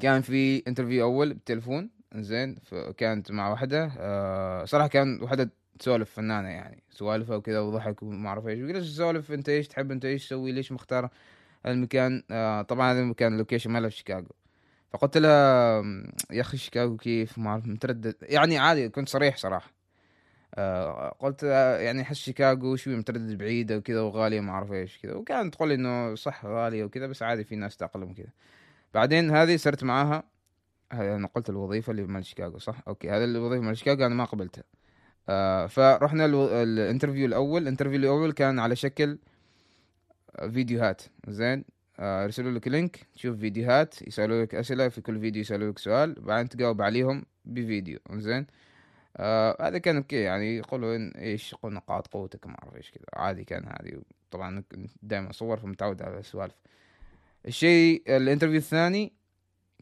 كان 0.00 0.22
في 0.22 0.62
interview 0.68 1.04
أول 1.04 1.34
بالتلفون 1.34 1.90
زين 2.14 2.56
كانت 2.96 3.30
مع 3.32 3.50
واحدة. 3.50 3.92
آه 3.98 4.64
صراحة 4.64 4.88
كان 4.88 5.22
واحدة 5.22 5.50
تسولف 5.78 6.10
فنانة 6.10 6.48
يعني 6.48 6.82
سوالفها 6.90 7.36
وكذا 7.36 7.60
وضحك 7.60 8.02
وما 8.02 8.28
أعرف 8.28 8.46
إيش. 8.46 8.60
وجلس 8.60 8.94
تسولف؟ 8.94 9.32
أنت 9.32 9.48
إيش 9.48 9.68
تحب؟ 9.68 9.90
أنت 9.92 10.04
إيش 10.04 10.26
تسوي؟ 10.26 10.52
ليش 10.52 10.72
مختار 10.72 11.10
المكان؟ 11.66 12.22
آه 12.30 12.62
طبعا 12.62 12.92
هذا 12.92 13.00
المكان 13.00 13.32
ال 13.32 13.36
location 13.36 13.70
ماله 13.70 13.88
في 13.88 13.96
شيكاغو. 13.96 14.28
فقلت 14.92 15.18
لها 15.18 15.82
يا 16.30 16.40
أخي 16.40 16.56
شيكاغو 16.56 16.96
كيف؟ 16.96 17.38
ما 17.38 17.50
أعرف 17.50 17.66
متردد. 17.66 18.16
يعني 18.22 18.58
عادي 18.58 18.88
كنت 18.88 19.08
صريح 19.08 19.36
صراحة. 19.36 19.70
آه 19.70 19.73
قلت 21.20 21.44
آه 21.44 21.78
يعني 21.78 22.02
أحس 22.02 22.16
شيكاغو 22.16 22.76
شوي 22.76 22.96
متردد 22.96 23.38
بعيدة 23.38 23.76
وكذا 23.76 24.00
وغالية 24.00 24.40
ما 24.40 24.52
أعرف 24.52 24.72
إيش 24.72 24.98
كذا 24.98 25.14
وكانت 25.14 25.54
تقول 25.54 25.72
إنه 25.72 26.14
صح 26.14 26.46
غالية 26.46 26.84
وكذا 26.84 27.06
بس 27.06 27.22
عادي 27.22 27.44
في 27.44 27.56
ناس 27.56 27.76
تأقلم 27.76 28.14
كذا 28.14 28.28
بعدين 28.94 29.30
هذه 29.30 29.56
صرت 29.56 29.84
معاها 29.84 30.22
أنا 30.92 31.26
قلت 31.26 31.50
الوظيفة 31.50 31.90
اللي 31.90 32.02
مال 32.02 32.26
شيكاغو 32.26 32.58
صح؟ 32.58 32.82
أوكي 32.88 33.10
هذا 33.10 33.24
الوظيفة 33.24 33.62
مال 33.62 33.76
شيكاغو 33.76 34.06
أنا 34.06 34.14
ما 34.14 34.24
قبلتها. 34.24 34.64
آه 35.28 35.66
فرحنا 35.66 36.26
ال 36.62 36.68
interview 36.68 37.26
الأول 37.26 37.62
ال 37.62 37.66
interview 37.66 37.98
الأول 37.98 38.32
كان 38.32 38.58
على 38.58 38.76
شكل 38.76 39.18
فيديوهات 40.52 41.02
زين؟ 41.28 41.64
آه 41.98 42.26
لك 42.26 42.68
link 42.68 43.06
تشوف 43.14 43.38
فيديوهات 43.38 44.02
يسألوا 44.02 44.42
لك 44.42 44.54
أسئلة 44.54 44.88
في 44.88 45.00
كل 45.00 45.20
فيديو 45.20 45.40
يسألوا 45.40 45.70
لك 45.70 45.78
سؤال 45.78 46.14
بعدين 46.20 46.48
تجاوب 46.48 46.82
عليهم 46.82 47.24
بفيديو 47.44 47.98
زين؟ 48.12 48.46
آه 49.16 49.68
هذا 49.68 49.78
كان 49.78 49.96
okay 49.96 50.16
يعني 50.16 50.56
يقولوا 50.56 51.10
إيش 51.18 51.52
يقول 51.52 51.72
نقاط 51.72 52.06
قوتك 52.06 52.46
ما 52.46 52.56
أعرف 52.62 52.76
إيش 52.76 52.90
كذا. 52.90 53.04
عادي 53.14 53.44
كان 53.44 53.64
عادي 53.66 53.98
طبعا 54.30 54.64
دائما 55.02 55.30
اصور 55.30 55.56
فمتعود 55.56 56.02
على 56.02 56.18
السوالف. 56.18 56.54
الشيء 57.46 58.02
ال 58.16 58.20
interview 58.20 58.56
الثاني 58.56 59.12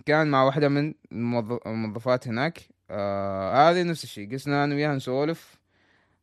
كان 0.07 0.31
مع 0.31 0.43
واحدة 0.45 0.69
من 0.69 0.95
الموظفات 1.13 2.29
هناك. 2.29 2.61
آه 2.91 3.71
هذه 3.71 3.83
نفس 3.83 4.05
الشيء. 4.05 4.33
جلسنا 4.35 4.65
أنا 4.65 4.75
وياها 4.75 4.95
نسولف. 4.97 5.59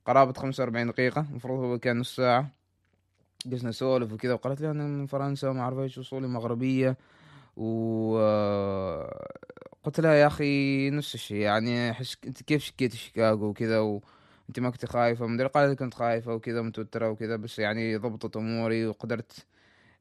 قرابة 0.06 0.34
خمسة 0.34 0.64
وأربعين 0.64 0.88
دقيقة. 0.88 1.26
المفروض 1.30 1.60
هو 1.60 1.80
كان 1.80 2.00
نص 2.00 2.16
ساعة. 2.16 2.50
قسنا 3.52 3.70
نسولف 3.70 4.14
وكذا 4.14 4.34
وقالت 4.34 4.62
لي 4.62 4.72
أنا 4.72 4.84
من 4.84 5.06
فرنسا 5.06 5.50
وما 5.50 5.62
أعرف 5.62 5.80
إيش 5.80 5.98
وصولي 5.98 6.28
مغربية. 6.28 6.98
و 7.58 8.18
آه، 8.20 9.28
قلت 9.84 10.00
لها 10.00 10.14
يا 10.14 10.28
أخي 10.28 10.90
نفس 10.90 11.16
الشيء 11.16 11.38
يعني 11.38 11.92
أحس 11.92 12.18
أنت 12.28 12.44
كيف 12.44 12.64
شكيت 12.64 12.96
شيكاغو 12.96 13.46
وكذا 13.48 13.80
وانت 13.80 14.60
ما 14.60 14.70
كنت 14.70 14.86
خايفة 14.86 15.28
مدري 15.28 15.48
قالت 15.48 15.80
كنت 15.80 15.94
خايفة 15.94 16.34
وكذا 16.34 16.62
متوتره 16.62 17.10
وكذا 17.10 17.36
بس 17.36 17.60
يعني 17.60 17.96
ضبطت 17.98 18.38
أموري 18.38 18.88
وقدرت 18.88 19.46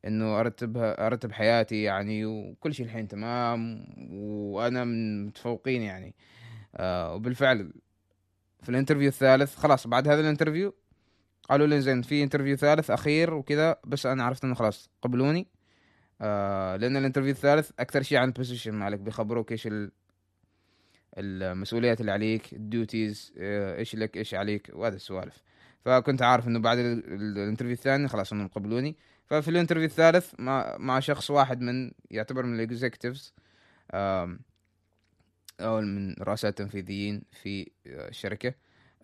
إنه 0.05 0.41
أرتبها 0.41 1.07
أرتب 1.07 1.33
حياتي 1.33 1.83
يعني 1.83 2.27
وكل 2.27 2.75
شيء 2.75 2.87
الحين 2.87 3.09
تمام 3.09 3.87
وأنا 4.13 4.85
من 4.85 5.27
متفوقين 5.27 5.83
يعني. 5.83 6.15
آه 6.77 7.15
وبالفعل 7.15 7.73
في 8.63 8.69
ال 8.69 8.73
interview 8.73 9.09
الثالث 9.09 9.57
خلاص 9.57 9.87
بعد 9.87 10.09
هذا 10.09 10.21
ال 10.21 10.26
interview 10.26 10.75
قالوا 11.49 11.67
لي 11.67 11.81
زين 11.81 12.03
في 12.03 12.23
interview 12.23 12.57
ثالث 12.57 12.91
أخير 12.91 13.35
وكذا 13.35 13.77
بس 13.85 14.07
أنا 14.07 14.25
عرفت 14.25 14.45
إنه 14.45 14.55
خلاص 14.55 14.91
قبلوني. 15.03 15.47
آه 16.21 16.77
لأن 16.77 16.97
ال 16.97 17.00
interview 17.00 17.31
الثالث 17.31 17.71
أكثر 17.79 18.03
شيء 18.03 18.19
عن 18.19 18.29
ال 18.29 18.34
position 18.34 18.73
مالك 18.75 18.99
بيخبروك 18.99 19.53
إيش 19.53 19.69
المسؤوليات 21.19 22.01
اللي 22.01 22.13
عليك 22.13 22.53
ال 22.53 22.64
duties 22.64 23.33
آه 23.39 23.77
إيش 23.79 23.95
لك 23.95 24.17
إيش 24.17 24.35
عليك 24.35 24.71
وهذا 24.73 24.97
السوالف. 24.97 25.43
فكنت 25.85 26.23
عارف 26.23 26.49
إنه 26.49 26.59
بعد 26.59 26.79
ال 26.79 26.88
interview 26.88 27.73
الثاني 27.73 28.09
خلاص 28.09 28.33
انهم 28.33 28.49
قبلوني. 28.49 28.97
ففي 29.27 29.49
ال 29.49 29.52
interview 29.52 29.85
الثالث 29.85 30.35
مع, 30.39 30.77
مع 30.79 31.01
شخص 31.01 31.31
واحد 31.31 31.61
من 31.61 31.91
يعتبر 32.11 32.43
من 32.47 32.55
ال 32.55 32.62
executives 32.62 33.35
أو 35.61 35.81
من 35.81 36.15
رؤساء 36.21 36.49
التنفيذيين 36.49 37.23
في 37.33 37.71
الشركة. 37.87 38.55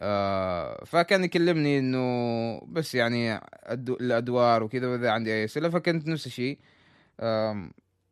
آه 0.01 0.85
فكان 0.85 1.25
يكلمني 1.25 1.79
إنه 1.79 2.61
بس 2.61 2.95
يعني 2.95 3.41
الأدوار 3.71 4.63
وكذا 4.63 4.87
وإذا 4.87 5.11
عندي 5.11 5.33
أي 5.33 5.45
أسئلة 5.45 5.69
فكنت 5.69 6.07
نفس 6.09 6.27
الشيء. 6.27 6.59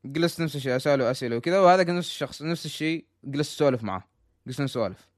جلست 0.05 0.41
نفس 0.41 0.57
الشيء 0.57 0.77
أسأله 0.77 1.11
أسئلة 1.11 1.37
وكذا 1.37 1.61
وهذا 1.61 1.93
نفس 1.93 2.09
الشخص 2.09 2.43
نفس 2.43 2.67
الشيء 2.67 3.05
جلست 3.25 3.55
أسولف 3.55 3.83
معه 3.83 4.09
جلست 4.47 4.61
نسولف 4.61 5.09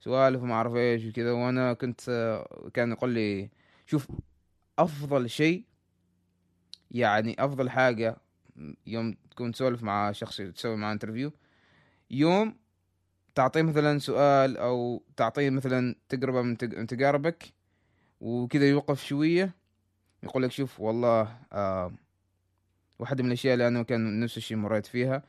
سوالف 0.00 0.42
وما 0.42 0.54
أعرف 0.54 0.74
إيش 0.74 1.04
وكذا 1.04 1.32
وأنا 1.32 1.72
كنت 1.72 2.00
كان 2.74 2.92
يقول 2.92 3.10
لي 3.10 3.50
شوف 3.86 4.08
أفضل 4.78 5.30
شيء 5.30 5.64
يعني 6.90 7.36
أفضل 7.38 7.70
حاجة 7.70 8.16
يوم 8.86 9.16
تكون 9.30 9.52
تسولف 9.52 9.82
مع 9.82 10.12
شخص 10.12 10.36
تسوي 10.36 10.76
معاه 10.76 10.92
انترفيو 10.92 11.32
يوم 12.10 12.56
تعطيه 13.34 13.62
مثلا 13.62 13.98
سؤال 13.98 14.56
أو 14.56 15.02
تعطيه 15.16 15.50
مثلا 15.50 15.94
تجربه 16.08 16.42
من 16.42 16.56
تجاربك 16.86 17.52
وكذا 18.20 18.68
يوقف 18.68 19.04
شوية 19.04 19.54
يقول 20.22 20.42
لك 20.42 20.50
شوف 20.50 20.80
والله 20.80 21.36
آه 21.52 21.92
واحدة 23.02 23.22
من 23.22 23.28
الأشياء 23.28 23.54
اللي 23.54 23.68
أنا 23.68 23.82
كان 23.82 24.20
نفس 24.20 24.36
الشيء 24.36 24.56
مريت 24.56 24.86
فيها. 24.86 25.22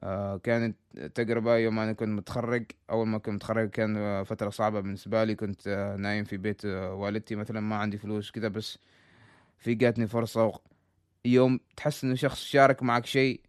آه 0.00 0.36
كانت 0.38 0.76
تجربة 1.14 1.56
يوم 1.56 1.78
أنا 1.78 1.92
كنت 1.92 2.08
متخرج. 2.08 2.66
أول 2.90 3.06
ما 3.08 3.18
كنت 3.18 3.34
متخرج 3.34 3.70
كان 3.70 4.24
فترة 4.24 4.50
صعبة 4.50 4.80
بالنسبة 4.80 5.24
لي. 5.24 5.34
كنت 5.34 5.68
آه 5.68 5.96
نايم 5.96 6.24
في 6.24 6.36
بيت 6.36 6.64
آه 6.64 6.94
والدتي 6.94 7.36
مثلا 7.36 7.60
ما 7.60 7.76
عندي 7.76 7.98
فلوس 7.98 8.30
كذا 8.30 8.48
بس 8.48 8.78
في 9.58 9.74
جاتني 9.74 10.06
فرصة. 10.06 10.60
يوم 11.24 11.60
تحس 11.76 12.04
إنه 12.04 12.14
شخص 12.14 12.44
شارك 12.44 12.82
معك 12.82 13.06
شيء 13.06 13.40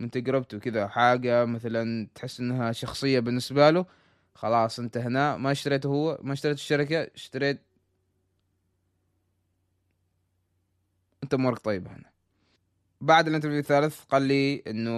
من 0.00 0.10
تجربته 0.10 0.58
كذا 0.58 0.88
حاجة 0.88 1.44
مثلا 1.44 2.08
تحس 2.14 2.40
إنها 2.40 2.72
شخصية 2.72 3.20
بالنسبة 3.20 3.70
له. 3.70 3.86
خلاص 4.34 4.80
أنت 4.80 4.96
هنا. 4.98 5.36
ما 5.36 5.52
اشتريته 5.52 5.88
هو 5.88 6.18
ما 6.22 6.32
اشتريت 6.32 6.56
الشركة 6.56 7.10
اشتريت. 7.14 7.60
أنت 11.24 11.34
أمورك 11.34 11.58
طيبة 11.58 11.90
هنا. 11.90 12.09
بعد 13.00 13.28
الانترفيو 13.28 13.58
الثالث 13.58 14.00
قال 14.04 14.22
لي 14.22 14.62
إنه 14.66 14.90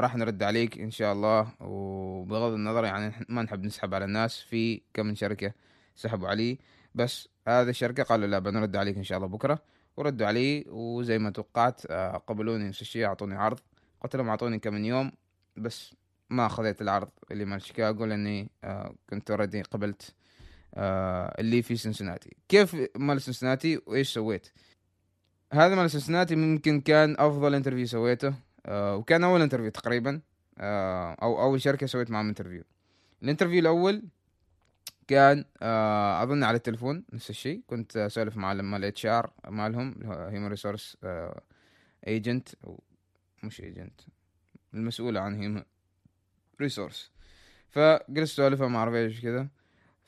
راح 0.00 0.16
نرد 0.16 0.42
عليك 0.42 0.78
إن 0.78 0.90
شاء 0.90 1.12
الله 1.12 1.48
وبغض 1.60 2.52
النظر 2.52 2.84
يعني 2.84 3.26
ما 3.28 3.42
نحب 3.42 3.64
نسحب 3.64 3.94
على 3.94 4.04
الناس 4.04 4.40
في 4.40 4.82
كم 4.94 5.06
من 5.06 5.14
شركة 5.14 5.52
سحبوا 5.96 6.28
علي 6.28 6.58
بس 6.94 7.28
هذه 7.48 7.68
الشركة 7.68 8.02
قالوا 8.02 8.26
لا 8.26 8.38
بنرد 8.38 8.76
عليك 8.76 8.96
إن 8.96 9.02
شاء 9.02 9.18
الله 9.18 9.28
بكرة. 9.28 9.62
وردوا 9.96 10.26
علي 10.26 10.64
وزي 10.68 11.18
ما 11.18 11.30
توقعت 11.30 11.82
آه، 11.90 12.16
قبلوني 12.16 12.68
نفس 12.68 12.80
الشيء 12.82 13.04
أعطوني 13.04 13.34
عرض. 13.34 13.58
قلت 14.00 14.16
لهم 14.16 14.28
أعطوني 14.28 14.58
كم 14.58 14.74
من 14.74 14.84
يوم 14.84 15.12
بس 15.56 15.94
ما 16.30 16.46
أخذت 16.46 16.82
العرض 16.82 17.08
اللي 17.30 17.44
مال 17.44 17.62
شيكاغو 17.62 18.04
لأني 18.04 18.50
آه، 18.64 18.94
كنت 19.10 19.30
already 19.30 19.62
قبلت 19.62 20.14
آه، 20.74 21.34
اللي 21.38 21.62
في 21.62 21.76
سنسناتي. 21.76 22.36
كيف 22.48 22.76
مال 22.96 23.22
سنسناتي؟ 23.22 23.80
وإيش 23.86 24.14
سويت؟ 24.14 24.48
هذا 25.52 25.74
مال 25.74 25.90
سنسناتي 25.90 26.36
ممكن 26.36 26.80
كان 26.80 27.16
أفضل 27.18 27.54
interview 27.54 27.86
سويته. 27.86 28.34
آه 28.66 28.96
وكان 28.96 29.24
أول 29.24 29.42
interview 29.42 29.70
تقريبا. 29.70 30.20
آه 30.58 31.16
أو 31.22 31.42
أول 31.42 31.60
شركة 31.60 31.86
سويت 31.86 32.10
معهم 32.10 32.28
interview 32.28 32.64
ال 33.22 33.26
interview 33.26 33.60
الأول 33.60 34.02
كان 35.08 35.44
آه 35.62 36.22
أظن 36.22 36.44
على 36.44 36.56
التلفون 36.56 37.04
نفس 37.12 37.30
الشيء. 37.30 37.62
كنت 37.66 37.96
أسولف 37.96 38.36
مع 38.36 38.54
مع 38.54 38.76
ال 38.76 39.06
HR 39.06 39.30
مالهم 39.48 40.12
human 40.12 40.46
resource 40.46 40.96
agent 42.06 42.48
مش 43.42 43.60
agent 43.60 44.00
المسؤولة 44.74 45.20
عن 45.20 45.34
human 45.40 45.62
resource 46.60 47.10
فجلست 47.70 48.40
اسولفها 48.40 48.76
اعرف 48.76 48.94
إيش 48.94 49.20
كذا 49.20 49.48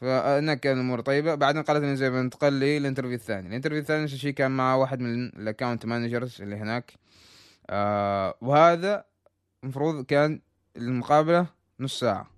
كان 0.01 0.77
الأمور 0.77 1.01
طيبه 1.01 1.35
بعدين 1.35 1.63
قالت 1.63 1.85
لي 1.85 1.97
زي 1.97 2.11
بنتقل 2.11 2.53
لي 2.53 2.77
ال 2.77 2.81
interview 2.81 3.15
الثاني. 3.15 3.49
ال 3.49 3.52
interview 3.52 3.79
الثاني 3.79 4.05
الشيء 4.05 4.33
كان 4.33 4.51
مع 4.51 4.75
واحد 4.75 5.01
من 5.01 5.27
ال 5.27 5.34
account 5.34 5.87
managers 5.87 6.43
اللي 6.43 6.57
هناك. 6.57 6.93
آه 7.71 8.35
وهذا 8.41 9.05
المفروض 9.65 10.05
كان 10.05 10.41
المقابلة 10.77 11.47
نص 11.81 12.01
ساعة. 12.01 12.31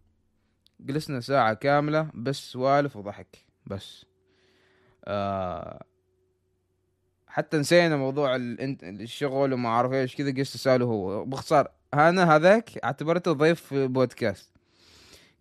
جلسنا 0.81 1.21
ساعة 1.21 1.55
كاملة 1.55 2.11
بس 2.15 2.37
سوالف 2.37 2.97
وضحك 2.97 3.45
بس. 3.67 4.07
آه 5.05 5.85
حتى 7.27 7.59
نسينا 7.59 7.97
موضوع 7.97 8.37
الشغل 8.37 9.53
وما 9.53 9.69
أعرف 9.69 9.93
إيش 9.93 10.17
كذا 10.17 10.31
جلست 10.31 10.55
أسأله 10.55 10.85
هو. 10.87 11.25
باختصار 11.25 11.69
أنا 11.95 12.37
هذاك 12.37 12.79
اعتبرته 12.79 13.33
ضيف 13.33 13.61
في 13.61 13.87
بودكاست. 13.87 14.60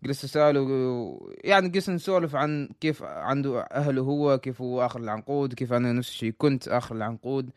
جلست 0.02 0.24
اساله 0.24 1.30
يعني 1.44 1.68
جلست 1.68 1.90
نسولف 1.90 2.36
عن 2.36 2.68
كيف 2.80 3.02
عنده 3.02 3.60
أهله 3.60 4.02
هو 4.02 4.38
كيف 4.38 4.60
هو 4.62 4.86
آخر 4.86 5.00
العنقود 5.00 5.54
كيف 5.54 5.72
أنا 5.72 5.92
نفس 5.92 6.08
الشيء 6.08 6.34
كنت 6.38 6.68
آخر 6.68 6.96
العنقود 6.96 7.50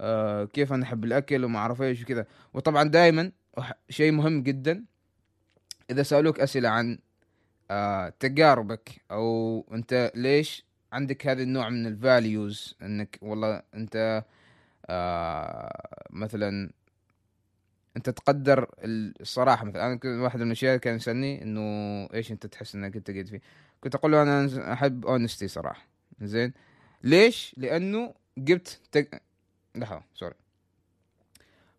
آه 0.00 0.44
كيف 0.44 0.72
أنا 0.72 0.84
أحب 0.84 1.04
الأكل 1.04 1.44
وما 1.44 1.58
أعرف 1.58 1.82
إيش 1.82 2.02
وكذا. 2.02 2.26
وطبعا 2.54 2.84
دائما 2.84 3.32
شيء 3.90 4.12
مهم 4.12 4.42
جدا 4.42 4.84
إذا 5.90 6.02
سألوك 6.02 6.40
أسئلة 6.40 6.68
عن 6.68 6.98
آه 7.70 8.12
تجاربك 8.20 8.90
أو 9.10 9.64
أنت 9.72 10.12
ليش 10.14 10.64
عندك 10.92 11.26
هذا 11.26 11.42
النوع 11.42 11.68
من 11.68 11.86
ال 11.86 11.99
values 11.99 12.74
إنك 12.82 13.18
والله 13.22 13.62
أنت 13.74 14.24
آه 14.86 16.06
مثلا 16.10 16.70
انت 17.98 18.10
تقدر 18.10 18.70
الصراحة 19.20 19.64
مثلا 19.64 19.86
أنا 19.86 19.94
كنت 19.96 20.20
واحد 20.20 20.40
من 20.40 20.46
الأشياء 20.46 20.76
كان 20.76 20.96
يسألني 20.96 21.42
إنه 21.42 21.60
إيش 22.14 22.32
أنت 22.32 22.46
تحس 22.46 22.74
إنك 22.74 22.96
أنت 22.96 23.10
قد 23.10 23.26
فيه؟ 23.26 23.40
كنت 23.80 23.94
أقول 23.94 24.12
له 24.12 24.22
أنا 24.22 24.72
أحب 24.72 25.06
honesty 25.06 25.48
صراحة. 25.48 25.86
زين؟ 26.22 26.52
ليش؟ 27.02 27.54
لأنه 27.56 28.14
جبت 28.38 28.80
تك... 28.92 29.22
لحظة 29.74 30.02
sorry 30.14 30.34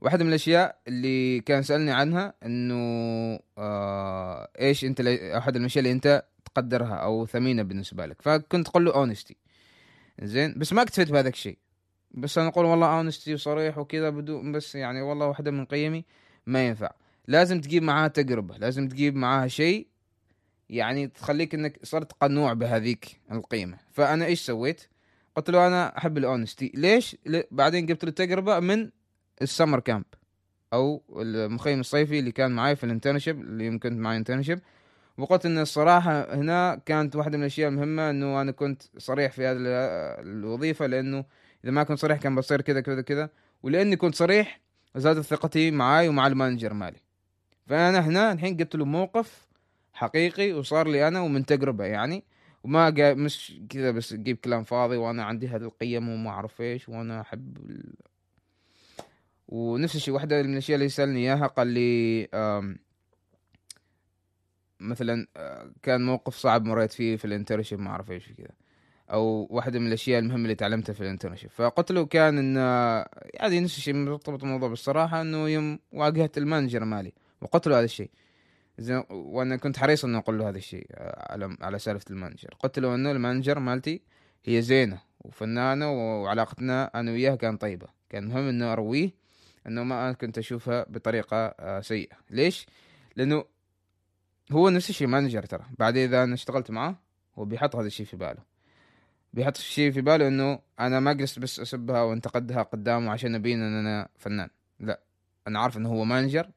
واحدة 0.02 0.24
من 0.24 0.30
الأشياء 0.30 0.80
اللي 0.88 1.40
كان 1.40 1.64
سالني 1.64 1.92
عنها 1.92 2.34
إنه 2.46 2.76
آه 3.58 4.50
إيش 4.60 4.86
أنت. 4.86 5.02
احد 5.38 5.56
الأشياء 5.56 5.84
اللي 5.84 5.92
أنت 5.92 6.26
تقدرها 6.46 6.96
أو 6.96 7.26
ثمينة 7.26 7.64
بالنسبة 7.64 8.06
لك. 8.06 8.22
فكنت 8.22 8.68
أقول 8.68 8.86
له 8.86 8.96
honesty 8.96 9.38
زين؟ 10.24 10.54
بس 10.58 10.74
ما 10.74 10.82
اكتفيت 10.82 11.12
بهذاك 11.12 11.34
الشيء. 11.34 11.58
بس 12.12 12.38
أنا 12.38 12.48
أقول 12.48 12.66
والله 12.66 12.98
honesty 12.98 13.34
وصريح 13.34 13.78
وكذا 13.78 14.10
بدون 14.10 14.52
بس 14.52 14.76
يعني 14.76 15.02
والله 15.02 15.28
واحدة 15.28 15.52
من 15.52 15.66
قيمي 15.66 16.06
ما 16.46 16.68
ينفع. 16.68 16.92
لازم 17.28 17.62
تجيب 17.62 17.84
معاها 17.84 18.08
تجربة 18.08 18.58
لازم 18.58 18.88
تجيب 18.88 19.16
معاها 19.16 19.48
شيء 19.48 19.88
يعني 20.70 21.08
تخليك 21.08 21.56
إنك 21.56 21.80
صرت 21.84 22.12
قنوع 22.14 22.54
بهذيك 22.54 23.20
القيمة. 23.32 23.78
فأنا 23.92 24.26
إيش 24.26 24.42
سويت؟ 24.42 24.82
قلت 25.36 25.50
له 25.50 25.68
أنا 25.68 25.98
أحب 25.98 26.18
ال 26.18 26.25
honesty 26.25 26.72
ليش؟ 26.76 27.18
بعدين 27.52 27.86
جبت 27.86 28.06
له 28.06 28.12
تجربة 28.12 28.60
من 28.60 28.90
ال 29.42 29.47
summer 29.47 29.80
camp 29.80 30.06
أو 30.74 31.04
المخيم 31.20 31.80
الصيفي 31.80 32.20
اللي 32.20 32.32
كان 32.32 32.52
معي 32.52 32.76
في 32.76 32.84
ال 32.84 32.89
internship 32.89 33.42
اللي 33.42 33.66
يمكن 33.66 33.98
معي 34.00 34.18
internship 34.18 34.60
وقلت 35.18 35.46
إن 35.46 35.58
الصراحة 35.58 36.36
هنا 36.36 36.82
كانت 36.86 37.16
واحدة 37.16 37.38
من 37.38 37.44
الأشياء 37.44 37.70
المهمة 37.70 38.10
إنه 38.10 38.42
أنا 38.42 38.52
كنت 38.52 38.82
صريح 38.98 39.32
في 39.32 39.46
هذه 39.46 39.58
الوظيفة 40.22 40.86
لأنه 40.86 41.26
إذا 41.64 41.72
ما 41.72 41.84
كنت 41.84 42.00
صريح 42.00 42.18
كان 42.18 42.36
بصير 42.36 42.62
كذا 42.62 42.82
كذا 42.82 43.02
كذا. 43.02 43.30
ولأني 43.64 43.96
كنت 43.96 44.16
صريح 44.16 44.60
زادت 44.96 45.20
ثقتي 45.20 45.72
معاي 45.72 46.08
ومع 46.08 46.28
ال 46.28 46.34
manager 46.34 46.74
مالي. 46.74 47.00
فأنا 47.68 48.00
هنا 48.00 48.32
الحين 48.32 48.58
جبت 48.58 48.76
له 48.76 48.86
موقف 48.86 49.48
حقيقي 49.94 50.54
وصار 50.54 50.88
لي 50.88 51.08
أنا 51.08 51.22
ومن 51.22 51.46
تجربة 51.46 51.86
يعني. 51.86 52.24
وما 52.64 52.90
جا 52.90 53.14
مش 53.14 53.62
كذا 53.70 53.92
بس 53.92 54.10
تجيب 54.10 54.38
كلام 54.38 54.64
فاضي 54.64 54.98
وأنا 54.98 55.24
عندي 55.24 55.48
هذه 55.48 55.62
القيم 55.62 56.10
وما 56.10 56.30
أعرف 56.30 56.62
إيش 56.62 56.90
وأنا 56.90 57.22
أحب 57.22 57.58
ال... 57.58 57.94
ونفس 59.48 59.96
الشيء 59.96 60.14
واحدة 60.14 60.44
من 60.44 60.54
الأشياء 60.54 60.76
اللي 60.76 60.86
يسالني 60.86 61.20
إياها 61.20 61.48
قال 61.48 61.68
لي 61.68 62.28
مثلا 64.80 65.28
آه، 65.38 65.72
كان 65.84 66.06
موقف 66.06 66.36
صعب 66.36 66.66
مريت 66.66 66.92
فيه 66.92 67.16
في 67.16 67.26
ال 67.26 67.31
internship 67.31 67.80
ما 67.80 67.90
أعرف 67.90 68.12
إيش 68.12 68.32
كذا. 68.32 68.52
أو 69.12 69.48
واحدة 69.50 69.80
من 69.80 69.88
الأشياء 69.88 70.20
المهمة 70.20 70.44
اللي 70.44 70.56
تعلمتها 70.56 70.94
في 70.94 71.02
ال 71.02 71.06
internship. 71.06 71.50
فقلت 71.50 71.92
له 71.92 72.06
كان 72.06 72.38
إن 72.38 72.56
يعني 73.34 73.60
نفس 73.60 73.78
الشيء 73.78 73.94
مرتبط 73.94 74.44
الموضوع 74.44 74.70
بالصراحة 74.70 75.22
إنه 75.22 75.50
يوم 75.50 75.80
واجهت 75.92 76.38
ال 76.38 76.44
manager 76.44 76.86
مالي 76.86 77.14
وقلت 77.42 77.68
له 77.68 77.78
هذا 77.78 77.86
الشيء. 77.86 78.10
زين 78.80 79.04
وأنا 79.10 79.58
كنت 79.58 79.78
حريص 79.78 80.06
انه 80.06 80.18
أقول 80.18 80.40
له 80.40 80.50
هذا 80.50 80.58
الشيء 80.58 80.88
آه، 80.92 81.34
على 81.34 81.58
على 81.62 81.80
سالفة 81.80 82.06
ال 82.12 82.16
manager. 82.16 82.50
قلت 82.60 82.80
له 82.80 82.96
أنه 82.96 83.12
ال 83.12 83.18
manager 83.18 83.60
مالتي 83.60 84.02
هي 84.46 84.62
زينة 84.62 85.00
وفنانة 85.20 85.92
وعلاقتنا 85.92 87.00
أنا 87.00 87.12
وياها 87.12 87.36
كان 87.36 87.58
طيبة. 87.58 87.88
كان 88.10 88.28
مهم 88.28 88.48
إنه 88.48 88.74
أرويه 88.74 89.12
إنه 89.68 89.84
ما 89.84 90.12
كنت 90.12 90.38
أشوفها 90.38 90.86
بطريقة 90.90 91.38
آه، 91.38 91.82
سيئة. 91.82 92.16
ليش؟ 92.30 92.68
لأنه 93.16 93.46
هو 94.52 94.70
نفس 94.70 94.90
الشيء 94.90 95.08
manager 95.08 95.44
ترى. 95.44 95.66
بعد 95.80 95.98
إذا 95.98 96.24
أنا 96.24 96.34
اشتغلت 96.34 96.72
معاه 96.72 96.96
هو 97.36 97.46
بيحط 97.46 97.76
هذا 97.76 97.88
الشيء 97.88 98.06
في 98.06 98.18
باله. 98.18 98.49
بيحط 99.34 99.58
شيء 99.58 99.92
في 99.92 100.02
باله 100.02 100.28
إنه 100.28 100.60
أنا 100.80 101.00
ما 101.00 101.14
جلست 101.14 101.40
بس 101.40 101.60
أسبها 101.60 102.02
وانتقدها 102.02 102.64
قدامه 102.64 103.12
عشان 103.12 103.36
أبين 103.36 103.62
إن 103.62 103.86
أنا 103.86 104.10
فنان. 104.18 104.50
لا 104.80 105.00
أنا 105.48 105.60
عارف 105.60 105.78
إنه 105.78 105.90
هو 105.90 106.06
manager 106.06 106.50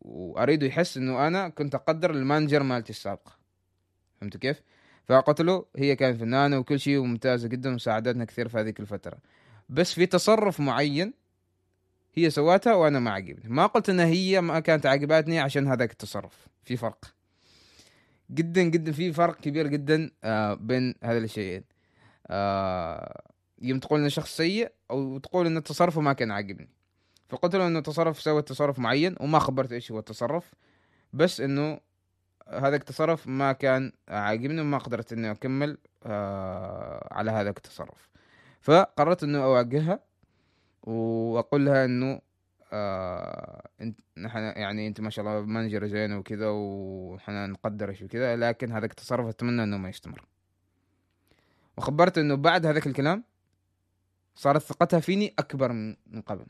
واريده 0.00 0.66
يحس 0.66 0.96
إنه 0.96 1.26
أنا 1.26 1.48
كنت 1.48 1.74
أقدر 1.74 2.10
ال 2.10 2.16
manager 2.16 2.62
مالتي 2.62 2.90
السابقة. 2.90 3.32
فهمت 4.20 4.36
كيف؟ 4.36 4.62
فقلت 5.04 5.40
له 5.40 5.64
هي 5.76 5.96
كانت 5.96 6.20
فنانة 6.20 6.58
وكل 6.58 6.80
شيء 6.80 6.98
وممتازة 6.98 7.48
جدا 7.48 7.74
وساعدتنا 7.74 8.24
كثير 8.24 8.48
في 8.48 8.58
هذيك 8.58 8.80
الفترة. 8.80 9.18
بس 9.68 9.92
في 9.92 10.06
تصرف 10.06 10.60
معين 10.60 11.12
هي 12.14 12.30
سواتها 12.30 12.74
وأنا 12.74 12.98
ما 12.98 13.10
عجبني. 13.10 13.54
ما 13.54 13.66
قلت 13.66 13.88
إنها 13.88 14.06
هي 14.06 14.40
ما 14.40 14.60
كانت 14.60 14.86
عاجباتني 14.86 15.40
عشان 15.40 15.66
هذاك 15.66 15.90
التصرف. 15.90 16.48
في 16.64 16.76
فرق. 16.76 17.15
جدا 18.30 18.62
جدا 18.62 18.92
في 18.92 19.12
فرق 19.12 19.40
كبير 19.40 19.66
جدا 19.66 20.10
آه 20.24 20.54
بين 20.54 20.94
هذا 21.02 21.18
الشيئين. 21.18 21.64
آه 22.26 23.22
يوم 23.62 23.78
تقول 23.78 24.00
انه 24.00 24.08
شخص 24.08 24.36
سيء 24.36 24.72
أو 24.90 25.18
تقول 25.18 25.46
إن 25.46 25.62
تصرفه 25.62 26.00
ما 26.00 26.12
كان 26.12 26.30
عاجبني. 26.30 26.68
فقلت 27.28 27.56
له 27.56 27.66
إنه 27.66 27.80
تصرف 27.80 28.20
سوى 28.20 28.42
تصرف 28.42 28.78
معين 28.78 29.16
وما 29.20 29.38
خبرت 29.38 29.72
إيش 29.72 29.92
هو 29.92 29.98
التصرف 29.98 30.54
بس 31.12 31.40
إنه 31.40 31.80
هذا 32.48 32.76
التصرف 32.76 33.26
ما 33.26 33.52
كان 33.52 33.92
عاجبني 34.08 34.60
وما 34.60 34.78
قدرت 34.78 35.12
إني 35.12 35.30
أكمل 35.30 35.78
آه 36.04 37.08
على 37.12 37.30
هذا 37.30 37.50
التصرف. 37.50 38.08
فقررت 38.60 39.22
إنه 39.22 39.44
أواجهها 39.44 40.00
وأقول 40.82 41.66
لها 41.66 41.84
إنه 41.84 42.20
آه 42.72 43.68
انت 43.80 44.00
نحن 44.18 44.38
يعني 44.38 44.86
انت 44.86 45.00
ما 45.00 45.10
شاء 45.10 45.24
الله 45.24 45.40
مانجر 45.40 45.86
زين 45.86 46.12
وكذا 46.12 46.48
وحنا 46.48 47.46
نقدرك 47.46 48.02
وكذا 48.02 48.36
لكن 48.36 48.72
هذاك 48.72 48.90
التصرف 48.90 49.26
أتمنى 49.26 49.62
إنه 49.62 49.76
ما 49.76 49.88
يستمر. 49.88 50.26
وخبرت 51.76 52.18
إنه 52.18 52.34
بعد 52.34 52.66
هذاك 52.66 52.86
الكلام 52.86 53.24
صارت 54.34 54.62
ثقتها 54.62 55.00
فيني 55.00 55.34
أكبر 55.38 55.72
من 55.72 56.22
قبل. 56.26 56.46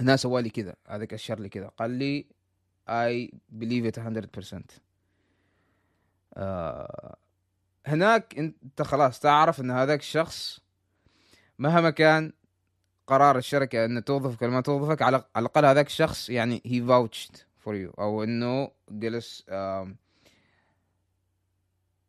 هنا 0.00 0.16
سوى 0.16 0.42
لي 0.42 0.50
كذا 0.50 0.74
هذاك 0.88 1.14
أشر 1.14 1.40
لي 1.40 1.48
كذا 1.48 1.68
قال 1.68 1.90
لي 1.90 2.26
I 2.88 3.28
believe 3.52 3.84
it 3.84 4.00
100% 4.00 4.62
آه 6.34 7.16
هناك 7.86 8.38
انت 8.38 8.82
خلاص 8.82 9.20
تعرف 9.20 9.60
إن 9.60 9.70
هذاك 9.70 10.00
الشخص 10.00 10.60
مهما 11.58 11.90
كان 11.90 12.32
قرار 13.08 13.38
الشركة 13.38 13.84
إن 13.84 14.04
توظفك 14.04 14.42
ولا 14.42 14.50
ما 14.50 14.60
توظفك 14.60 15.02
على 15.02 15.24
الأقل 15.36 15.64
هذاك 15.64 15.86
الشخص 15.86 16.30
يعني 16.30 16.62
هي 16.66 16.82
vouched 16.82 17.36
for 17.58 17.74
you 17.74 17.90
أو 17.90 18.24
إنه 18.24 18.70
جلس 18.90 19.44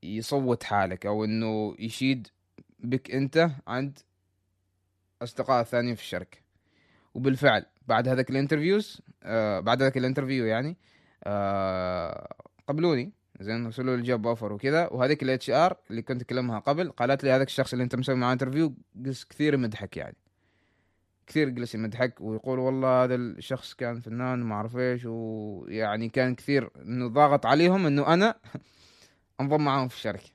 يصوت 0.04 0.64
حالك 0.64 1.06
أو 1.06 1.26
إنه 1.26 1.76
يشيد 1.80 2.28
بك 2.80 3.12
أنت 3.12 3.50
عند 3.68 4.00
أصدقاء 5.22 5.64
ثانيين 5.64 5.96
في 5.96 6.02
الشركة. 6.02 6.38
وبالفعل 7.14 7.66
بعد 7.88 8.08
هذاك 8.08 8.30
ال 8.30 8.36
interviews 8.36 9.02
آه 9.24 9.60
بعد 9.60 9.82
هذاك 9.82 9.98
ال 9.98 10.02
interview 10.02 10.46
يعني 10.46 10.78
آه 11.24 12.36
قبلوني 12.68 13.12
زين 13.40 13.66
وصلوا 13.66 13.96
لي 13.96 14.04
job 14.04 14.28
offer 14.28 14.54
وكذا. 14.54 14.88
وهذيك 14.88 15.24
ال 15.24 15.50
HR 15.50 15.78
اللي 15.90 16.02
كنت 16.02 16.22
أكلمها 16.22 16.60
قبل 16.60 16.92
قالت 16.92 17.24
لي 17.24 17.32
هذاك 17.32 17.48
الشخص 17.48 17.74
اللي 17.74 17.84
أنت 17.84 17.96
مسوي 17.96 18.16
معاه 18.16 18.34
interview 18.34 18.74
كثير 19.30 19.58
مدحك 19.58 19.98
يعني. 19.98 20.16
كثير 21.30 21.50
جلس 21.50 21.76
يمدحك 21.76 22.22
ويقول 22.22 22.60
والله 22.60 23.04
هذا 23.04 23.16
الشخص 23.16 23.74
كان 23.74 24.00
فنان 24.00 24.42
وما 24.42 24.56
أعرف 24.56 24.78
إيش 24.78 25.06
ويعني 25.06 26.10
كان 26.10 26.36
كثير 26.36 26.70
إنه 26.76 27.08
ضاغط 27.08 27.46
عليهم 27.46 27.86
إنه 27.86 28.14
أنا 28.14 28.36
أنضم 29.42 29.66
معاهم 29.66 29.88
في 29.88 29.96
الشركة 29.96 30.30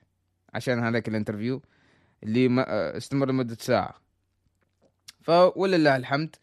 عشان 0.53 0.83
هذاك 0.83 1.07
ال 1.07 1.12
interview 1.12 1.61
اللي 2.23 2.65
آه، 2.67 2.97
استمر 2.97 3.29
لمدة 3.29 3.57
ساعة. 3.59 3.95
فولله 5.21 5.95
الحمد 5.95 6.35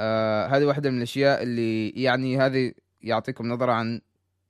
آه 0.00 0.46
هذه 0.46 0.64
واحدة 0.64 0.90
من 0.90 0.96
الأشياء 0.96 1.42
اللي 1.42 1.88
يعني 1.90 2.38
هذه 2.38 2.72
يعطيكم 3.02 3.48
نظرة 3.48 3.72
عن 3.72 4.00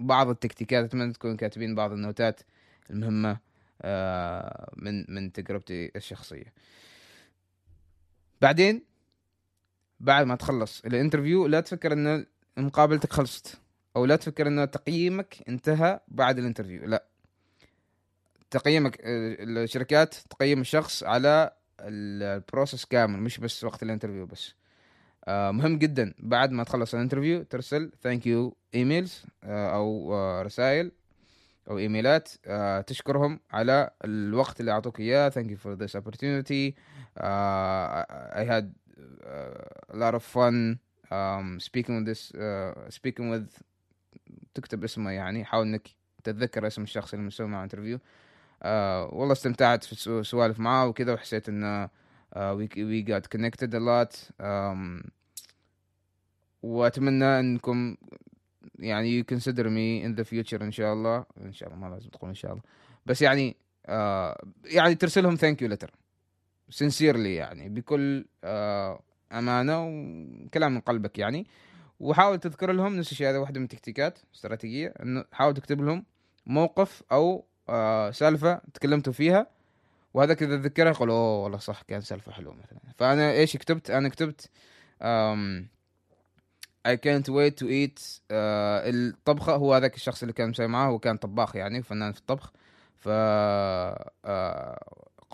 بعض 0.00 0.28
التكتيكات. 0.28 0.84
أتمنى 0.84 1.12
تكونوا 1.12 1.36
كاتبين 1.36 1.74
بعض 1.74 1.92
النوتات 1.92 2.40
المهمة 2.90 3.38
آه 3.82 4.72
من 4.76 5.04
من 5.08 5.32
تجربتي 5.32 5.90
الشخصية. 5.96 6.52
بعدين 8.40 8.89
بعد 10.00 10.26
ما 10.26 10.34
تخلص 10.34 10.84
ال 10.84 10.91
interview 10.91 11.46
لا 11.46 11.60
تفكر 11.60 11.92
إن 11.92 12.26
مقابلتك 12.56 13.12
خلصت 13.12 13.60
أو 13.96 14.04
لا 14.04 14.16
تفكر 14.16 14.46
انه 14.46 14.64
تقييمك 14.64 15.36
انتهى 15.48 16.00
بعد 16.08 16.38
ال 16.38 16.43
interview 16.43 16.86
لا. 16.86 17.04
تقييمك 18.50 19.00
آه، 19.00 19.36
الشركات 19.40 20.14
تقيم 20.14 20.60
الشخص 20.60 21.04
على 21.04 21.50
ال 21.80 21.93
process 21.93 22.84
كامل 22.84 23.18
مش 23.20 23.38
بس 23.38 23.64
وقت 23.64 23.82
ال 23.82 23.87
interview 23.87 24.26
بس. 24.26 24.54
آه، 25.24 25.50
مهم 25.50 25.78
جدا 25.78 26.14
بعد 26.18 26.50
ما 26.50 26.64
تخلص 26.64 26.94
ال 26.94 26.99
interview 26.99 27.42
ترسل 27.42 27.92
thank 28.02 28.26
you 28.26 28.56
emails 28.74 29.24
أو 29.44 30.14
آه، 30.14 30.42
رسائل 30.42 30.92
أو 31.70 31.78
إيميلات 31.78 32.28
تشكرهم 32.86 33.40
على 33.50 33.90
الوقت 34.04 34.60
اللي 34.60 34.72
أعطوك 34.72 35.00
إياه 35.00 35.28
thank 35.28 35.50
you 35.50 35.56
for 35.56 35.74
this 35.74 35.96
opportunity 35.96 36.74
uh, 37.18 38.04
I 38.40 38.44
had 38.44 38.64
a 39.92 39.96
lot 39.96 40.14
of 40.14 40.22
fun 40.22 40.78
um, 41.10 41.58
speaking 41.60 41.94
with 41.98 42.06
this 42.06 42.32
uh, 42.34 42.90
speaking 42.90 43.30
with 43.30 43.62
تكتب 44.54 44.84
اسمه 44.84 45.10
يعني 45.10 45.44
حاول 45.44 45.66
إنك 45.66 45.88
تتذكر 46.24 46.66
اسم 46.66 46.82
الشخص 46.82 47.14
اللي 47.14 47.26
مسوي 47.26 47.46
معه 47.46 47.64
interview 47.64 47.98
آه 48.62 49.14
والله 49.14 49.32
استمتعت 49.32 49.84
في 49.84 50.22
سوالف 50.24 50.60
معاه 50.60 50.86
وكذا 50.86 51.12
وحسيت 51.12 51.48
إنه 51.48 51.88
we 52.36 52.68
we 52.76 53.02
got 53.02 53.26
connected 53.26 53.74
a 53.74 53.78
lot 53.78 54.30
وأتمنى 56.62 57.40
إنكم 57.40 57.96
يعني 58.78 59.22
you 59.22 59.24
consider 59.34 59.64
me 59.64 60.04
in 60.04 60.20
the 60.20 60.24
future 60.24 60.62
إن 60.62 60.72
شاء 60.72 60.92
الله. 60.92 61.24
إن 61.40 61.52
شاء 61.52 61.68
الله 61.68 61.80
ما 61.80 61.94
لازم 61.94 62.08
تقول 62.08 62.28
إن 62.28 62.34
شاء 62.34 62.50
الله. 62.52 62.62
بس 63.06 63.22
يعني 63.22 63.56
آه 63.86 64.44
يعني 64.64 64.94
ترسلهم 64.94 65.34
thank 65.34 65.62
you 65.62 65.68
letter 65.68 65.90
sincerely 66.70 67.34
يعني 67.34 67.68
بكل 67.68 68.24
آه 68.44 69.02
أمانة 69.32 69.86
وكلام 69.86 70.74
من 70.74 70.80
قلبك 70.80 71.18
يعني. 71.18 71.46
وحاول 72.00 72.38
تذكر 72.38 72.72
لهم 72.72 72.96
نفس 72.96 73.12
الشيء 73.12 73.28
هذا 73.28 73.38
واحدة 73.38 73.58
من 73.60 73.64
التكتيكات 73.64 74.18
استراتيجية 74.34 74.94
إنه 75.02 75.24
حاول 75.32 75.54
تكتب 75.54 75.80
لهم 75.80 76.04
موقف 76.46 77.02
أو 77.12 77.44
آه 77.68 78.10
سالفة 78.10 78.60
تكلمتوا 78.74 79.12
فيها 79.12 79.46
وهذا 80.14 80.34
كذا 80.34 80.56
تذكرها 80.56 80.90
يقول 80.90 81.10
أوه 81.10 81.42
والله 81.42 81.58
صح 81.58 81.82
كان 81.82 82.00
سالفة 82.00 82.32
حلوة 82.32 82.54
مثلا. 82.54 82.80
فأنا 82.98 83.32
إيش 83.32 83.56
كتبت؟ 83.56 83.90
أنا 83.90 84.08
كتبت 84.08 84.50
um, 85.02 85.64
I 86.88 86.96
can't 86.96 87.28
wait 87.28 87.56
to 87.60 87.66
eat 87.66 87.98
uh, 88.00 88.30
الطبخة. 88.30 89.54
هو 89.56 89.74
هذاك 89.74 89.94
الشخص 89.94 90.22
اللي 90.22 90.32
كان 90.32 90.50
مسوي 90.50 90.66
معاه 90.66 90.88
هو 90.88 90.98
كان 90.98 91.16
طباخ 91.16 91.56
يعني 91.56 91.82
فنان 91.82 92.12
في 92.12 92.18
الطبخ. 92.18 92.52
ف 92.98 93.08
uh, 93.08 93.10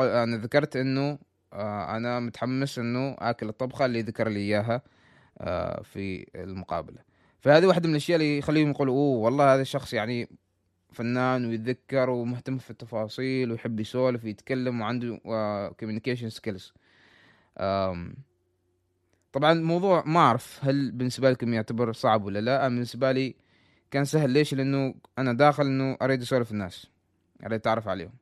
أنا 0.01 0.37
ذكرت 0.37 0.77
إنه 0.77 1.15
uh, 1.17 1.19
أنا 1.91 2.21
متحمس 2.21 2.79
إنه 2.79 3.17
آكل 3.19 3.49
الطبخة 3.49 3.85
اللي 3.87 4.03
ذكر 4.03 4.29
لي 4.29 4.41
إياها 4.41 4.83
آه، 5.39 5.83
في 5.83 6.27
المقابلة. 6.35 6.99
فهذه 7.41 7.67
واحدة 7.67 7.89
من 7.89 7.95
الأشياء 7.95 8.17
اللي 8.17 8.39
يخليهم 8.39 8.71
يقولوا 8.71 8.95
أوه 8.95 9.19
والله 9.19 9.55
هذا 9.55 9.63
الشخص 9.63 9.93
يعني 9.93 10.29
فنان 10.93 11.47
ويتذكر 11.47 12.11
ومهتم 12.11 12.59
في 12.59 12.71
التفاصيل 12.71 13.53
ويحب 13.53 13.81
يسولف 13.81 14.25
ويتكلم 14.25 14.81
وعنده 14.81 15.21
communication 15.81 16.31
skills 16.31 16.73
طبعا 19.33 19.53
الموضوع 19.53 20.05
ما 20.07 20.21
أعرف 20.21 20.65
هل 20.65 20.91
بالنسبة 20.93 21.31
لكم 21.31 21.55
يعتبر 21.55 21.93
صعب 21.93 22.25
ولا 22.25 22.39
لا 22.39 22.67
أنا 22.67 22.75
بالنسبة 22.75 23.13
لي 23.13 23.35
كان 23.91 24.05
سهل. 24.05 24.31
ليش؟ 24.31 24.55
لأنه 24.55 24.95
أنا 25.19 25.33
داخل 25.33 25.67
إنه 25.67 25.97
أريد 26.03 26.23
أسولف 26.23 26.53
الناس 26.53 26.87
أريد 27.43 27.61
أتعرف 27.61 27.89
عليهم. 27.89 28.13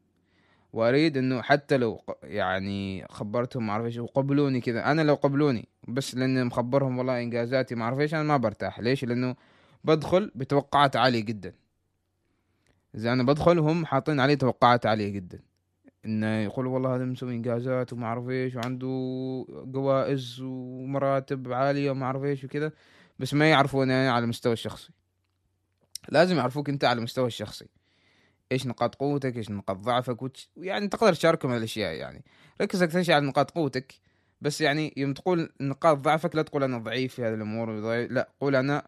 وأريد 0.75 1.17
إنه 1.17 1.43
حتى 1.43 1.77
لو 1.77 2.01
يعني 2.23 3.07
خبرتهم 3.11 3.67
ما 3.67 3.73
أعرف 3.73 3.85
إيش 3.87 3.99
وقبلوني 3.99 4.61
كذا. 4.61 4.91
أنا 4.91 5.03
لو 5.03 5.15
قبلوني 5.15 5.69
بس 5.89 6.15
لأني 6.15 6.45
مخبرهم 6.45 6.99
والله 6.99 7.23
إنجازاتي 7.23 7.75
ما 7.75 7.85
أعرف 7.85 8.01
إيش 8.01 8.15
أنا 8.15 8.23
ما 8.23 8.37
برتاح. 8.37 8.81
ليش؟ 8.81 9.05
لأنه 9.05 9.37
بدخل 9.85 10.33
بتوقعات 10.35 10.97
عالية 10.97 11.21
جدا. 11.21 11.55
إذا 12.95 13.13
أنا 13.13 13.23
بدخل 13.23 13.59
هم 13.59 13.87
حاطين 13.87 14.21
علي 14.21 14.37
توقعات 14.37 14.87
عالية 14.87 15.09
جدا. 15.09 15.41
إنه 16.07 16.27
يقول 16.27 16.67
والله 16.67 16.97
هذا 16.97 17.05
مسوي 17.05 17.35
إنجازات 17.35 17.93
وما 17.93 18.07
أعرف 18.07 18.29
إيش 18.29 18.55
وعنده 18.55 18.87
جوائز 19.49 20.41
ومراتب 20.41 21.53
عالية 21.53 21.91
وما 21.91 22.07
أعرف 22.07 22.25
إيش 22.25 22.45
وكذا 22.45 22.73
بس 23.19 23.35
ما 23.35 23.51
يعرفوني 23.51 23.93
يعني 23.93 24.09
على 24.09 24.25
المستوى 24.25 24.53
الشخصي. 24.53 24.91
لازم 26.09 26.37
يعرفوك 26.37 26.69
أنت 26.69 26.85
على 26.85 26.99
المستوى 26.99 27.27
الشخصي. 27.27 27.67
إيش 28.55 28.67
نقاط 28.67 28.95
قوتك 28.95 29.37
إيش 29.37 29.51
نقاط 29.51 29.77
ضعفك 29.77 30.23
وتش... 30.23 30.49
يعني 30.57 30.89
تقدر 30.89 31.13
تشاركهم 31.13 31.53
الأشياء 31.53 31.95
يعني. 31.95 32.25
ركز 32.61 32.83
أكثر 32.83 33.03
شيء 33.03 33.15
على 33.15 33.27
نقاط 33.27 33.51
قوتك 33.51 33.95
بس 34.41 34.61
يعني 34.61 34.95
يوم 34.97 35.15
تقول 35.15 35.53
نقاط 35.61 35.99
ضعفك 35.99 36.37
لا 36.37 36.43
تقول 36.43 36.63
أنا 36.63 36.79
ضعيف 36.79 37.15
في 37.15 37.23
هذه 37.23 37.35
الأمور 37.35 37.71
لا 38.07 38.29
قول 38.41 38.57
أنا 38.57 38.87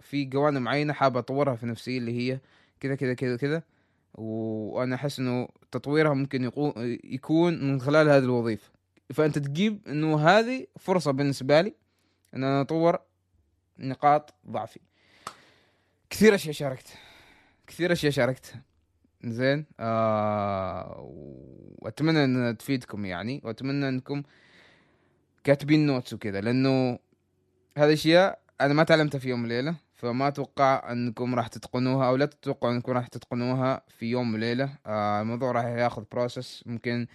في 0.00 0.24
جوانب 0.24 0.62
معينة 0.62 0.92
حابه 0.92 1.18
أطورها 1.18 1.56
في 1.56 1.66
نفسي 1.66 1.98
اللي 1.98 2.12
هي 2.12 2.40
كذا 2.80 2.94
كذا 2.94 3.14
كذا 3.14 3.36
كذا. 3.36 3.62
وأنا 4.14 4.94
أحس 4.94 5.18
إنه 5.18 5.48
تطويرها 5.72 6.14
ممكن 6.14 6.50
يكون 7.04 7.64
من 7.64 7.80
خلال 7.80 8.08
هذه 8.08 8.24
الوظيفة. 8.24 8.70
فأنت 9.14 9.38
تجيب 9.38 9.88
إنه 9.88 10.28
هذه 10.28 10.66
فرصة 10.78 11.10
بالنسبة 11.10 11.60
لي 11.60 11.74
إن 12.34 12.44
أنا 12.44 12.60
أطور 12.60 12.98
نقاط 13.78 14.34
ضعفي. 14.50 14.80
كثير 16.10 16.34
أشياء 16.34 16.54
شاركت 16.54 16.88
كثير 17.66 17.92
أشياء 17.92 18.12
شاركتها 18.12 18.62
زين. 19.32 19.66
آه 19.80 20.96
وأتمنى 21.78 22.24
إن 22.24 22.56
تفيدكم 22.58 23.04
يعني 23.04 23.40
وأتمنى 23.44 23.88
إنكم 23.88 24.22
كاتبين 25.44 25.86
notes 25.86 26.12
وكذا 26.12 26.40
لأنه 26.40 26.98
هذه 27.78 27.92
أشياء 27.92 28.38
أنا 28.60 28.74
ما 28.74 28.84
تعلمتها 28.84 29.18
في 29.18 29.28
يوم 29.28 29.44
وليلة 29.44 29.76
فما 29.94 30.28
أتوقع 30.28 30.92
إنكم 30.92 31.34
راح 31.34 31.48
تتقنوها 31.48 32.08
أو 32.08 32.16
لا 32.16 32.26
تتوقعوا 32.26 32.72
إنكم 32.74 32.92
راح 32.92 33.08
تتقنوها 33.08 33.82
في 33.88 34.06
يوم 34.06 34.34
وليلة. 34.34 34.78
آه 34.86 35.20
الموضوع 35.20 35.52
راح 35.52 35.64
ياخذ 35.64 36.04
process 36.12 36.62
ممكن 36.66 37.06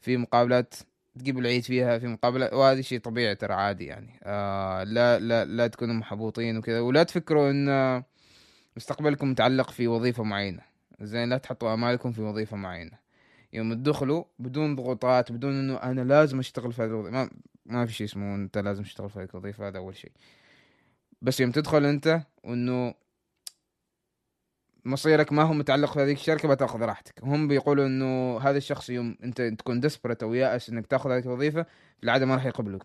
في 0.00 0.16
مقابلات 0.16 0.74
تجيبوا 1.18 1.40
العيد 1.40 1.62
فيها 1.62 1.98
في 1.98 2.06
مقابلة 2.06 2.56
وهذا 2.56 2.80
شيء 2.80 3.00
طبيعي 3.00 3.34
ترى 3.34 3.54
عادي 3.54 3.86
يعني. 3.86 4.20
آه 4.22 4.84
لا 4.84 5.18
لا 5.18 5.44
لا 5.44 5.66
تكونوا 5.66 5.94
محبوطين 5.94 6.56
وكذا. 6.56 6.80
ولا 6.80 7.02
تفكروا 7.02 7.50
إن 7.50 8.02
مستقبلكم 8.76 9.30
متعلق 9.30 9.70
في 9.70 9.88
وظيفة 9.88 10.22
معينة. 10.22 10.73
زين 11.00 11.28
لا 11.28 11.38
تحطوا 11.38 11.74
امالكم 11.74 12.12
في 12.12 12.22
وظيفة 12.22 12.56
معينة. 12.56 12.98
يوم 13.52 13.74
تدخلوا 13.74 14.24
بدون 14.38 14.76
ضغوطات 14.76 15.32
بدون 15.32 15.52
إنه 15.58 15.76
أنا 15.76 16.00
لازم 16.00 16.38
أشتغل 16.38 16.72
في 16.72 16.82
هذه 16.82 16.88
الوظيفة. 16.88 17.10
ما, 17.10 17.30
ما 17.66 17.86
في 17.86 17.92
شيء 17.92 18.06
اسمه 18.06 18.34
أنت 18.34 18.58
لازم 18.58 18.82
تشتغل 18.82 19.10
في 19.10 19.18
هذه 19.18 19.28
الوظيفة 19.34 19.68
هذا 19.68 19.78
أول 19.78 19.96
شيء. 19.96 20.12
بس 21.22 21.40
يوم 21.40 21.50
تدخل 21.50 21.84
أنت 21.84 22.20
وإنه 22.44 22.94
مصيرك 24.84 25.32
ما 25.32 25.42
هو 25.42 25.52
متعلق 25.54 25.92
في 25.92 26.00
هذه 26.00 26.12
الشركة 26.12 26.48
بتأخذ 26.48 26.80
راحتك. 26.80 27.14
هم 27.22 27.48
بيقولوا 27.48 27.86
إنه 27.86 28.38
هذا 28.38 28.58
الشخص 28.58 28.90
يوم 28.90 29.16
أنت 29.24 29.42
تكون 29.42 29.80
ديسبرت 29.80 30.22
أو 30.22 30.34
يائس 30.34 30.68
إنك 30.68 30.86
تأخذ 30.86 31.10
هذه 31.10 31.24
الوظيفة 31.24 31.62
في 31.62 32.04
العاده 32.04 32.26
ما 32.26 32.34
راح 32.34 32.46
يقبلوك. 32.46 32.84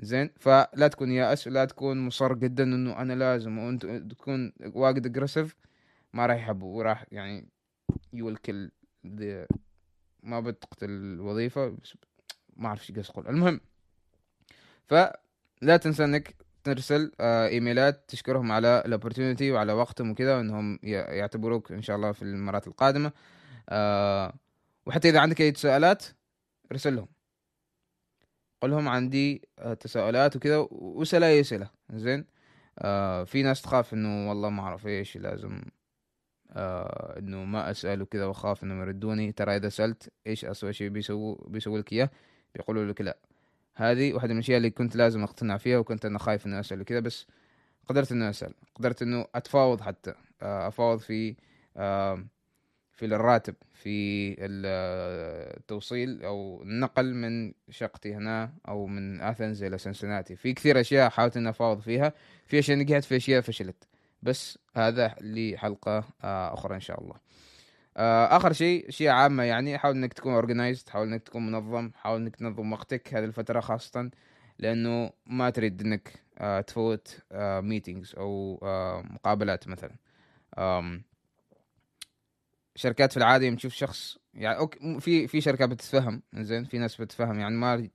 زين؟ 0.00 0.30
فلا 0.40 0.88
تكون 0.88 1.12
يائس 1.12 1.46
ولا 1.46 1.64
تكون 1.64 2.06
مصر 2.06 2.34
جدا 2.34 2.64
إنه 2.64 3.00
أنا 3.00 3.12
لازم 3.12 3.58
وأنت 3.58 3.86
تكون 3.86 4.52
واجد 4.74 5.06
aggressive 5.06 5.56
ما 6.14 6.26
راح 6.26 6.36
يحبوا 6.36 6.78
وراح 6.78 7.06
يعني 7.12 7.48
you'll 8.12 8.47
kill 8.47 8.70
ما 10.22 10.40
بتقتل 10.40 10.90
الوظيفة 10.90 11.68
بس 11.68 11.96
ما 12.56 12.68
اعرف 12.68 12.90
إيش 12.96 13.10
أقول 13.10 13.28
المهم 13.28 13.60
فلا 14.86 15.76
تنسى 15.76 16.04
إنك 16.04 16.36
ترسل 16.64 17.12
آه 17.20 17.48
إيميلات 17.48 18.04
تشكرهم 18.08 18.52
على 18.52 18.82
ال 18.86 18.91
opportunity 18.91 19.52
وعلى 19.52 19.72
وقتهم 19.72 20.10
وكذا 20.10 20.36
وإنهم 20.36 20.78
يعتبروك 20.82 21.72
إن 21.72 21.82
شاء 21.82 21.96
الله 21.96 22.12
في 22.12 22.22
المرات 22.22 22.66
القادمة. 22.66 23.12
آه 23.68 24.34
وحتى 24.86 25.08
إذا 25.08 25.20
عندك 25.20 25.40
أي 25.40 25.54
سؤالات 25.54 26.04
ارسل 26.72 26.96
لهم 26.96 27.08
قل 28.62 28.70
لهم 28.70 28.88
عندي 28.88 29.48
آه 29.58 29.74
تساؤلات 29.74 30.36
وكذا 30.36 30.56
واسال 30.70 31.24
أي 31.24 31.40
أسئلة 31.40 31.70
زين؟ 31.92 32.26
آه 32.78 33.24
في 33.24 33.42
ناس 33.42 33.62
تخاف 33.62 33.94
إنه 33.94 34.28
والله 34.28 34.50
ما 34.50 34.62
أعرف 34.62 34.86
إيش 34.86 35.16
لازم 35.16 35.62
آه 36.54 37.18
إنه 37.18 37.44
ما 37.44 37.70
اسال 37.70 38.02
وكذا 38.02 38.24
وأخاف 38.24 38.64
إنهم 38.64 38.80
يردوني. 38.80 39.32
ترى 39.32 39.56
إذا 39.56 39.68
سألت 39.68 40.12
إيش 40.26 40.44
اسوء 40.44 40.70
شيء 40.70 40.88
بيسووا 40.88 41.36
بيسووا 41.48 41.78
لك 41.78 41.92
إياه؟ 41.92 42.10
بيقولوا 42.54 42.84
لك 42.84 43.00
لا. 43.00 43.16
هذه 43.74 44.12
واحدة 44.12 44.28
من 44.28 44.38
الأشياء 44.38 44.56
اللي 44.56 44.70
كنت 44.70 44.96
لازم 44.96 45.22
أقتنع 45.22 45.56
فيها 45.56 45.78
وكنت 45.78 46.04
أنا 46.04 46.18
خايف 46.18 46.46
انه 46.46 46.60
أسأل 46.60 46.80
وكذا 46.80 47.00
بس 47.00 47.26
قدرت 47.88 48.12
انه 48.12 48.30
أسأل. 48.30 48.54
قدرت 48.74 49.02
إنه 49.02 49.26
أتفاوض 49.34 49.80
حتى. 49.80 50.14
آه 50.42 50.68
أفاوض 50.68 50.98
في 50.98 51.36
آه 51.76 52.24
في 52.92 53.04
الراتب 53.06 53.54
في 53.72 54.36
التوصيل 54.40 56.22
أو 56.24 56.62
النقل 56.62 57.14
من 57.14 57.52
شقتي 57.70 58.14
هنا 58.14 58.52
أو 58.68 58.86
من 58.86 59.20
اثنز 59.20 59.62
إلى 59.62 59.78
سنسناتي 59.78 60.36
في 60.36 60.52
كثير 60.52 60.80
أشياء 60.80 61.10
حاولت 61.10 61.36
إني 61.36 61.48
أفاوض 61.48 61.80
فيها. 61.80 62.12
في 62.46 62.58
أشياء 62.58 62.78
نجحت 62.78 63.04
في 63.04 63.16
أشياء 63.16 63.40
فشلت. 63.40 63.88
بس 64.24 64.58
هذا 64.74 65.14
لحلقه 65.20 66.04
آه، 66.24 66.54
أخرى 66.54 66.74
إن 66.74 66.80
شاء 66.80 67.00
الله. 67.00 67.14
آه، 67.96 68.36
آخر 68.36 68.52
شيء 68.52 68.88
اشياء 68.88 69.14
عامة 69.14 69.42
يعني 69.42 69.78
حاول 69.78 69.96
إنك 69.96 70.12
تكون 70.12 70.34
اورجنايزد 70.34 70.88
حاول 70.88 71.08
إنك 71.08 71.22
تكون 71.22 71.46
منظم 71.46 71.90
حاول 71.94 72.20
إنك 72.20 72.36
تنظم 72.36 72.72
وقتك 72.72 73.14
هذه 73.14 73.24
الفترة 73.24 73.60
خاصة 73.60 74.10
لأنه 74.58 75.10
ما 75.26 75.50
تريد 75.50 75.80
إنك 75.80 76.12
آه، 76.38 76.60
تفوت 76.60 77.18
meetings 77.60 78.14
أو 78.18 78.58
مقابلات 79.04 79.68
مثلا. 79.68 79.96
شركات 82.76 83.10
في 83.12 83.16
العادة 83.16 83.46
يوم 83.46 83.56
تشوف 83.56 83.74
شخص 83.74 84.18
يعني 84.34 84.58
okay 84.58 85.00
في 85.00 85.26
في 85.26 85.40
شركات 85.40 85.68
بتتفهم 85.68 86.22
زين 86.34 86.64
في 86.64 86.78
ناس 86.78 87.00
بتتفهم 87.00 87.40
يعني 87.40 87.54
ما 87.54 87.88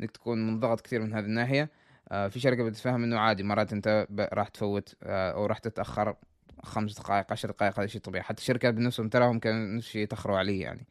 إنك 0.00 0.10
تكون 0.10 0.46
منضغط 0.46 0.80
كثير 0.80 1.00
من 1.02 1.14
هذه 1.14 1.24
الناحية. 1.24 1.70
في 2.12 2.40
شركة 2.40 2.64
بتتفهم 2.64 3.02
إنه 3.04 3.18
عادي 3.18 3.42
مرات 3.42 3.72
أنت 3.72 4.06
راح 4.32 4.48
تفوت 4.48 4.94
آه 5.02 5.32
أو 5.32 5.46
راح 5.46 5.58
تتأخر 5.58 6.16
خمس 6.62 6.98
دقائق 6.98 7.32
عشر 7.32 7.50
دقائق 7.50 7.78
هذا 7.78 7.86
شيء 7.86 8.00
طبيعي. 8.00 8.24
حتى 8.24 8.40
الشركات 8.40 8.74
بنفسهم 8.74 9.08
تراهم 9.08 9.38
كان 9.38 9.76
نفس 9.76 9.86
الشيء 9.86 10.02
يتأخروا 10.02 10.38
عليه 10.38 10.62
يعني. 10.62 10.86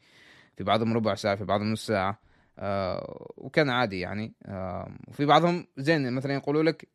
في 0.57 0.63
بعضهم 0.63 0.93
ربع 0.93 1.15
ساعة 1.15 1.35
في 1.35 1.45
بعضهم 1.45 1.71
نص 1.71 1.85
ساعة 1.85 2.19
آه 2.59 3.33
وكان 3.37 3.69
عادي 3.69 3.99
يعني. 3.99 4.33
آه 4.45 4.91
وفي 5.07 5.25
بعضهم 5.25 5.67
زين 5.77 6.13
مثلا 6.13 6.33
يقولوا 6.33 6.63
لك 6.63 6.87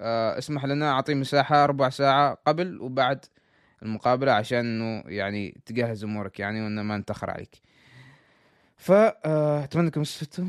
آه 0.00 0.38
اسمح 0.38 0.64
لنا 0.64 0.90
أعطي 0.90 1.14
مساحة 1.14 1.66
ربع 1.66 1.88
ساعة 1.88 2.38
قبل 2.46 2.80
وبعد 2.80 3.24
المقابلة 3.82 4.32
عشان 4.32 4.58
إنه 4.58 5.02
يعني 5.06 5.60
تجهز 5.66 6.04
أمورك 6.04 6.40
يعني 6.40 6.62
وإنه 6.62 6.82
ما 6.82 6.96
نتاخر 6.96 7.30
عليك. 7.30 7.60
فاتمنى 8.76 9.84
آه، 9.84 9.86
انكم 9.86 10.00
استفدتوا 10.00 10.44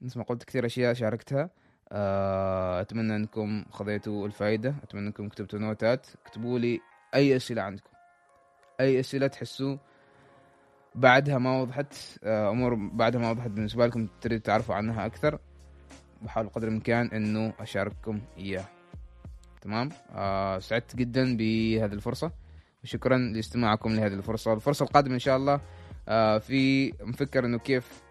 مثل 0.00 0.18
ما 0.18 0.24
قلت 0.24 0.44
كثير 0.44 0.66
أشياء 0.66 0.94
شاركتها. 0.94 1.42
آه، 1.42 1.65
أتمنى 1.92 3.16
أنكم 3.16 3.64
خذيتوا 3.70 4.26
الفائدة 4.26 4.74
أتمنى 4.82 5.06
أنكم 5.06 5.28
كتبتوا 5.28 5.58
نوتات 5.58 6.06
اكتبوا 6.26 6.58
لي 6.58 6.80
أي 7.14 7.36
أسئلة 7.36 7.62
عندكم. 7.62 7.90
أي 8.80 9.00
أسئلة 9.00 9.26
تحسوا 9.26 9.76
بعدها 10.94 11.38
ما 11.38 11.60
وضحت 11.60 11.94
آه، 12.24 12.50
أمور 12.50 12.74
بعدها 12.74 13.20
ما 13.20 13.30
وضحت 13.30 13.50
بالنسبة 13.50 13.86
لكم 13.86 14.08
تريد 14.20 14.40
تعرفوا 14.40 14.74
عنها 14.74 15.06
أكثر 15.06 15.38
بحاول 16.22 16.48
قدر 16.48 16.68
الإمكان 16.68 17.06
إنه 17.06 17.52
أشارككم 17.60 18.20
اياه 18.38 18.64
تمام؟ 19.60 19.88
آه 20.14 20.58
سعدت 20.58 20.96
جدا 20.96 21.36
بهذه 21.36 21.92
الفرصة 21.92 22.32
وشكرا 22.84 23.18
لاستماعكم 23.18 23.90
لهذه 23.92 24.14
الفرصة. 24.14 24.52
الفرصة 24.52 24.82
القادمة 24.84 25.14
إن 25.14 25.18
شاء 25.18 25.36
الله 25.36 25.60
آه 26.08 26.38
في 26.38 26.92
مفكر 27.02 27.44
إنه 27.44 27.58
كيف 27.58 28.02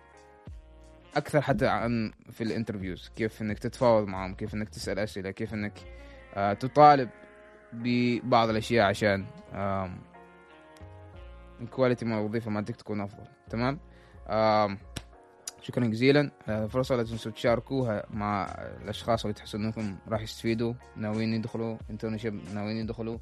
أكثر 1.15 1.41
حتى 1.41 1.67
عن 1.67 2.11
في 2.31 2.43
ال 2.43 2.49
interviews 2.49 3.11
كيف 3.15 3.41
إنك 3.41 3.59
تتفاوض 3.59 4.07
معهم 4.07 4.33
كيف 4.33 4.53
إنك 4.53 4.69
تسأل 4.69 4.99
أسئلة 4.99 5.31
كيف 5.31 5.53
إنك 5.53 5.79
آه 6.33 6.53
تطالب 6.53 7.09
ببعض 7.73 8.49
الأشياء 8.49 8.85
عشان 8.85 9.25
آه 9.53 9.91
ال 11.61 11.67
quality 11.67 12.05
مال 12.05 12.17
الوظيفة 12.17 12.51
مالتك 12.51 12.75
تكون 12.75 13.01
أفضل 13.01 13.23
تمام؟ 13.49 13.79
آه 14.27 14.77
شكرا 15.61 15.85
جزيلا. 15.85 16.31
فرصة 16.67 16.95
لا 16.95 17.03
تنسوا 17.03 17.31
تشاركوها 17.31 18.05
مع 18.09 18.45
الأشخاص 18.83 19.25
اللي 19.25 19.33
تحسوا 19.33 19.59
أنكم 19.59 19.97
راح 20.07 20.21
يستفيدوا 20.21 20.73
ناويين 20.95 21.33
يدخلوا 21.33 21.77
internship 21.89 22.53
ناويين 22.53 22.77
يدخلوا 22.77 23.17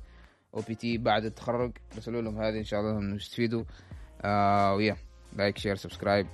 OPT 0.53 0.97
بعد 0.97 1.25
التخرج 1.25 1.71
رسلوا 1.97 2.21
لهم 2.21 2.41
هذه 2.41 2.57
إن 2.57 2.63
شاء 2.63 2.79
الله 2.79 2.91
إنهم 2.91 3.15
يستفيدوا. 3.15 3.63
آه 4.21 4.73
ويا 4.73 4.97
like 5.34 5.57
share 5.57 5.76
subscribe 5.76 6.28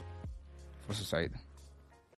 فرصة 0.88 1.03
سعيدة. 1.03 1.36